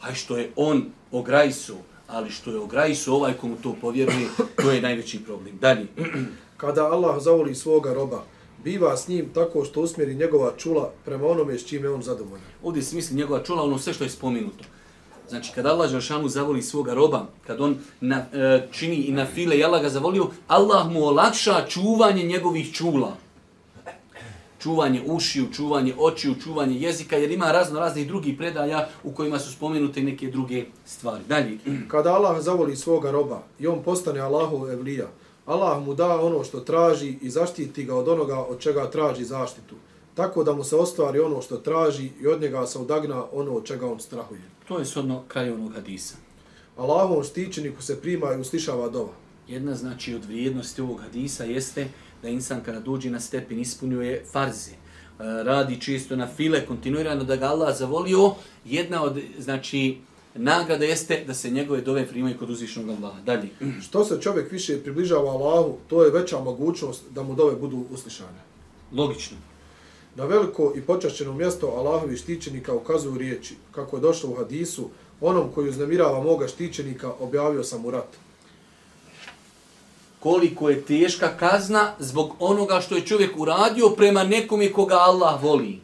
Aj 0.00 0.14
što 0.14 0.36
je 0.36 0.50
on 0.56 0.84
ograjsu, 1.12 1.76
ali 2.06 2.30
što 2.30 2.50
je 2.50 2.58
ograjsu 2.58 3.14
ovaj 3.14 3.32
komu 3.32 3.56
to 3.62 3.76
povjeruje, 3.80 4.28
to 4.62 4.70
je 4.70 4.82
najveći 4.82 5.24
problem. 5.24 5.58
Dalje. 5.58 5.86
Kada 6.56 6.86
Allah 6.86 7.22
zavoli 7.22 7.54
svoga 7.54 7.94
roba, 7.94 8.24
biva 8.64 8.96
s 8.96 9.08
njim 9.08 9.30
tako 9.34 9.64
što 9.64 9.80
usmjeri 9.80 10.14
njegova 10.14 10.52
čula 10.56 10.92
prema 11.04 11.26
onome 11.26 11.58
s 11.58 11.66
čime 11.66 11.88
on 11.88 12.02
zadovoljan. 12.02 12.46
Ovdje 12.62 12.82
se 12.82 12.96
misli 12.96 13.16
njegova 13.16 13.42
čula, 13.42 13.62
ono 13.62 13.78
sve 13.78 13.92
što 13.92 14.04
je 14.04 14.10
spomenuto. 14.10 14.64
Znači, 15.28 15.52
kada 15.54 15.68
Allah 15.68 15.90
Žešanu 15.90 16.28
zavoli 16.28 16.62
svoga 16.62 16.94
roba, 16.94 17.26
kad 17.46 17.60
on 17.60 17.78
na, 18.00 18.26
e, 18.32 18.68
čini 18.72 18.96
i 18.96 19.12
na 19.12 19.26
file 19.26 19.58
i 19.58 19.64
Allah 19.64 19.82
ga 19.82 19.88
zavolio, 19.88 20.30
Allah 20.46 20.90
mu 20.90 21.04
olakša 21.04 21.66
čuvanje 21.68 22.22
njegovih 22.22 22.72
čula 22.72 23.16
čuvanje 24.58 25.02
ušiju, 25.06 25.46
čuvanje 25.52 25.94
očiju, 25.98 26.34
čuvanje 26.42 26.80
jezika, 26.80 27.16
jer 27.16 27.30
ima 27.30 27.52
razno 27.52 27.80
raznih 27.80 28.08
drugih 28.08 28.36
predaja 28.36 28.88
u 29.04 29.12
kojima 29.12 29.38
su 29.38 29.52
spomenute 29.52 30.02
neke 30.02 30.30
druge 30.30 30.64
stvari. 30.86 31.24
Dalje. 31.28 31.58
Kada 31.90 32.12
Allah 32.12 32.42
zavoli 32.42 32.76
svoga 32.76 33.10
roba 33.10 33.42
i 33.58 33.66
on 33.66 33.82
postane 33.82 34.20
Allahov 34.20 34.70
evlija, 34.70 35.08
Allah 35.46 35.82
mu 35.86 35.94
da 35.94 36.20
ono 36.20 36.44
što 36.44 36.60
traži 36.60 37.18
i 37.22 37.30
zaštiti 37.30 37.84
ga 37.84 37.94
od 37.94 38.08
onoga 38.08 38.38
od 38.38 38.58
čega 38.58 38.90
traži 38.90 39.24
zaštitu. 39.24 39.74
Tako 40.14 40.44
da 40.44 40.52
mu 40.52 40.64
se 40.64 40.76
ostvari 40.76 41.20
ono 41.20 41.42
što 41.42 41.56
traži 41.56 42.10
i 42.20 42.26
od 42.26 42.40
njega 42.40 42.66
se 42.66 42.78
odagna 42.78 43.24
ono 43.32 43.52
od 43.52 43.64
čega 43.64 43.86
on 43.86 44.00
strahuje. 44.00 44.40
To 44.68 44.78
je 44.78 44.84
sodno 44.84 45.22
kraj 45.28 45.50
onog 45.50 45.74
hadisa. 45.74 46.16
Allahom 46.76 47.24
štićeniku 47.24 47.82
se 47.82 48.00
prima 48.00 48.34
i 48.34 48.40
uslišava 48.40 48.88
dova. 48.88 49.12
Jedna 49.48 49.74
znači 49.74 50.14
od 50.14 50.24
vrijednosti 50.24 50.80
ovog 50.80 51.00
hadisa 51.00 51.44
jeste 51.44 51.88
da 52.22 52.28
insan 52.28 52.60
kada 52.64 52.80
dođe 52.80 53.10
na 53.10 53.20
stepen 53.20 53.60
ispunjuje 53.60 54.24
farze, 54.32 54.70
e, 54.70 54.76
radi 55.18 55.80
čisto 55.80 56.16
na 56.16 56.26
file, 56.26 56.66
kontinuirano 56.66 57.24
da 57.24 57.36
ga 57.36 57.46
Allah 57.46 57.76
zavolio, 57.76 58.34
jedna 58.64 59.02
od, 59.02 59.20
znači, 59.38 59.98
nagrada 60.34 60.84
jeste 60.84 61.24
da 61.26 61.34
se 61.34 61.50
njegove 61.50 61.80
dove 61.80 62.06
primaju 62.06 62.38
kod 62.38 62.50
uzvišnog 62.50 62.88
Allaha. 62.88 63.20
Dalje. 63.20 63.48
Što 63.82 64.04
se 64.04 64.20
čovjek 64.20 64.52
više 64.52 64.82
približava 64.82 65.30
Allahu, 65.30 65.76
to 65.88 66.04
je 66.04 66.10
veća 66.10 66.40
mogućnost 66.40 67.02
da 67.10 67.22
mu 67.22 67.34
dove 67.34 67.56
budu 67.56 67.84
uslišane. 67.90 68.42
Logično. 68.92 69.36
Na 70.14 70.24
veliko 70.24 70.72
i 70.76 70.80
počašćeno 70.80 71.32
mjesto 71.32 71.66
Allahovi 71.66 72.16
štićenika 72.16 72.74
ukazuju 72.74 73.18
riječi, 73.18 73.54
kako 73.72 73.96
je 73.96 74.00
došlo 74.00 74.30
u 74.30 74.34
hadisu, 74.34 74.90
onom 75.20 75.52
koji 75.54 75.68
uznemirava 75.68 76.22
moga 76.22 76.48
štićenika, 76.48 77.12
objavio 77.20 77.64
sam 77.64 77.86
u 77.86 77.90
ratu 77.90 78.18
koliko 80.20 80.70
je 80.70 80.82
teška 80.82 81.36
kazna 81.36 81.92
zbog 81.98 82.34
onoga 82.38 82.80
što 82.80 82.96
je 82.96 83.06
čovjek 83.06 83.38
uradio 83.38 83.90
prema 83.90 84.24
nekome 84.24 84.72
koga 84.72 84.94
Allah 84.94 85.42
voli. 85.42 85.80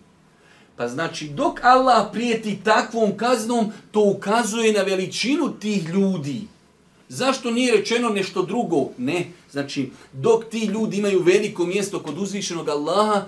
Pa 0.76 0.88
znači, 0.88 1.28
dok 1.28 1.64
Allah 1.64 2.06
prijeti 2.12 2.58
takvom 2.64 3.16
kaznom, 3.16 3.72
to 3.90 4.00
ukazuje 4.00 4.72
na 4.72 4.82
veličinu 4.82 5.52
tih 5.60 5.88
ljudi. 5.88 6.40
Zašto 7.08 7.50
nije 7.50 7.76
rečeno 7.76 8.08
nešto 8.08 8.42
drugo? 8.42 8.88
Ne. 8.98 9.26
Znači, 9.50 9.90
dok 10.12 10.44
ti 10.44 10.64
ljudi 10.64 10.96
imaju 10.96 11.22
veliko 11.22 11.66
mjesto 11.66 12.02
kod 12.02 12.18
uzvišenog 12.18 12.68
Allaha, 12.68 13.24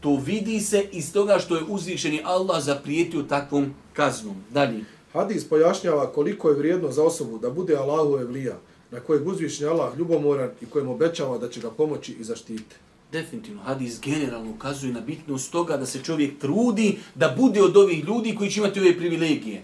to 0.00 0.16
vidi 0.26 0.60
se 0.60 0.84
iz 0.92 1.12
toga 1.12 1.38
što 1.38 1.56
je 1.56 1.64
uzvišeni 1.68 2.20
Allah 2.24 2.62
zaprijetio 2.62 3.22
takvom 3.22 3.74
kaznom. 3.92 4.36
Dalje. 4.50 4.84
Hadis 5.12 5.48
pojašnjava 5.48 6.06
koliko 6.06 6.48
je 6.48 6.54
vrijedno 6.54 6.92
za 6.92 7.04
osobu 7.04 7.38
da 7.38 7.50
bude 7.50 7.76
Allahu 7.76 8.18
evlija 8.18 8.58
na 8.92 9.00
kojeg 9.00 9.28
uzvišnji 9.28 9.66
Allah 9.66 9.98
ljubomoran 9.98 10.50
i 10.60 10.66
kojem 10.66 10.88
obećava 10.88 11.38
da 11.38 11.48
će 11.48 11.60
ga 11.60 11.70
pomoći 11.70 12.12
i 12.12 12.24
zaštiti. 12.24 12.76
Definitivno, 13.12 13.62
hadis 13.62 14.00
generalno 14.00 14.50
ukazuje 14.50 14.92
na 14.92 15.00
bitnost 15.00 15.52
toga 15.52 15.76
da 15.76 15.86
se 15.86 16.02
čovjek 16.02 16.38
trudi 16.38 16.98
da 17.14 17.34
bude 17.38 17.62
od 17.62 17.76
ovih 17.76 18.04
ljudi 18.04 18.34
koji 18.34 18.50
će 18.50 18.60
imati 18.60 18.80
ove 18.80 18.96
privilegije. 18.96 19.62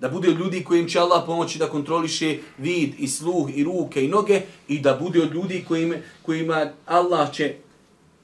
Da 0.00 0.08
bude 0.08 0.28
od 0.28 0.38
ljudi 0.38 0.64
kojim 0.64 0.88
će 0.88 0.98
Allah 0.98 1.22
pomoći 1.26 1.58
da 1.58 1.68
kontroliše 1.68 2.38
vid 2.58 2.94
i 2.98 3.08
sluh 3.08 3.56
i 3.56 3.64
ruke 3.64 4.04
i 4.04 4.08
noge 4.08 4.40
i 4.68 4.80
da 4.80 4.94
bude 4.94 5.22
od 5.22 5.34
ljudi 5.34 5.64
kojim, 5.68 5.94
kojima 6.22 6.72
Allah 6.86 7.32
će 7.32 7.54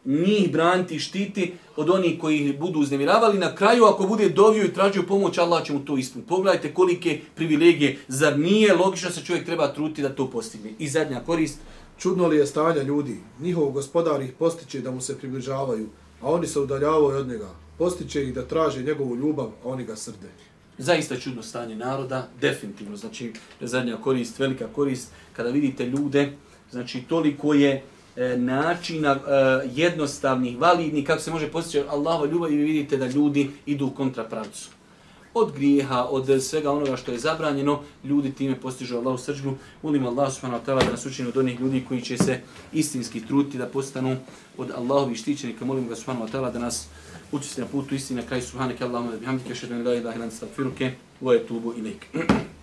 njih 0.04 0.52
braniti 0.52 0.96
i 0.96 0.98
štiti 0.98 1.52
od 1.76 1.90
onih 1.90 2.20
koji 2.20 2.38
ih 2.38 2.58
budu 2.58 2.80
uznemiravali. 2.80 3.38
Na 3.38 3.54
kraju, 3.54 3.84
ako 3.84 4.06
bude 4.06 4.28
dovio 4.28 4.64
i 4.64 4.72
tražio 4.72 5.02
pomoć, 5.02 5.38
Allah 5.38 5.64
će 5.64 5.72
mu 5.72 5.84
to 5.84 5.96
ispuniti. 5.96 6.28
Pogledajte 6.28 6.74
kolike 6.74 7.20
privilegije. 7.34 7.98
Zar 8.08 8.38
nije 8.38 8.74
logično 8.74 9.10
se 9.10 9.24
čovjek 9.24 9.46
treba 9.46 9.74
truti 9.74 10.02
da 10.02 10.14
to 10.14 10.30
postigne? 10.30 10.70
I 10.78 10.88
zadnja 10.88 11.20
korist. 11.26 11.58
Čudno 11.98 12.26
li 12.26 12.36
je 12.36 12.46
stanja 12.46 12.82
ljudi? 12.82 13.16
Njihov 13.40 13.70
gospodar 13.70 14.22
ih 14.22 14.32
postiće 14.38 14.80
da 14.80 14.90
mu 14.90 15.00
se 15.00 15.18
približavaju, 15.18 15.88
a 16.20 16.30
oni 16.32 16.46
se 16.46 16.60
udaljavaju 16.60 17.18
od 17.18 17.28
njega. 17.28 17.48
Postiće 17.78 18.22
ih 18.22 18.34
da 18.34 18.46
traže 18.46 18.82
njegovu 18.82 19.16
ljubav, 19.16 19.46
a 19.46 19.68
oni 19.68 19.84
ga 19.84 19.96
srde. 19.96 20.28
Zaista 20.78 21.16
čudno 21.16 21.42
stanje 21.42 21.76
naroda, 21.76 22.28
definitivno. 22.40 22.96
Znači, 22.96 23.32
zadnja 23.60 23.96
korist, 23.96 24.38
velika 24.38 24.66
korist, 24.74 25.12
kada 25.32 25.50
vidite 25.50 25.86
ljude, 25.86 26.32
znači 26.70 27.02
toliko 27.08 27.54
je 27.54 27.82
e, 28.16 28.36
načina 28.36 29.10
e, 29.10 29.20
jednostavnih, 29.74 30.58
validnih, 30.58 31.06
kako 31.06 31.22
se 31.22 31.30
može 31.30 31.48
postići 31.48 31.82
Allahova 31.90 32.26
ljubav 32.26 32.52
i 32.52 32.56
vi 32.56 32.64
vidite 32.64 32.96
da 32.96 33.06
ljudi 33.06 33.50
idu 33.66 33.86
u 33.86 33.90
kontrapravcu. 33.90 34.68
Od 35.34 35.52
grijeha, 35.52 36.04
od 36.04 36.42
svega 36.42 36.70
onoga 36.70 36.96
što 36.96 37.12
je 37.12 37.18
zabranjeno, 37.18 37.80
ljudi 38.04 38.32
time 38.32 38.60
postižu 38.60 38.96
Allahu 38.96 39.18
srđbu. 39.18 39.54
Molim 39.82 40.06
Allah 40.06 40.32
subhanahu 40.32 40.64
wa 40.64 40.66
ta'ala 40.66 40.84
da 40.84 40.90
nas 40.90 41.06
učini 41.06 41.28
od 41.28 41.36
onih 41.36 41.60
ljudi 41.60 41.84
koji 41.88 42.00
će 42.00 42.18
se 42.18 42.40
istinski 42.72 43.26
truditi 43.26 43.58
da 43.58 43.66
postanu 43.66 44.16
od 44.58 44.70
Allahovi 44.70 45.16
štićenika. 45.16 45.64
Molim 45.64 45.88
ga 45.88 45.96
subhanahu 45.96 46.26
wa 46.26 46.32
ta'ala 46.32 46.52
da 46.52 46.58
nas 46.58 46.88
učesti 47.32 47.60
na 47.60 47.66
putu 47.66 47.94
istine. 47.94 48.26
Kraj 48.28 48.42
subhanaka 48.42 48.84
Allahumma 48.86 49.16
bihamdika, 49.16 49.54
šedun 49.54 49.86
la 49.86 49.94
ilaha 49.94 50.16
ilan 50.16 50.30
stagfiruke, 50.30 50.92
wa 51.22 51.36
etubu 51.36 51.74
ilaik. 51.78 52.06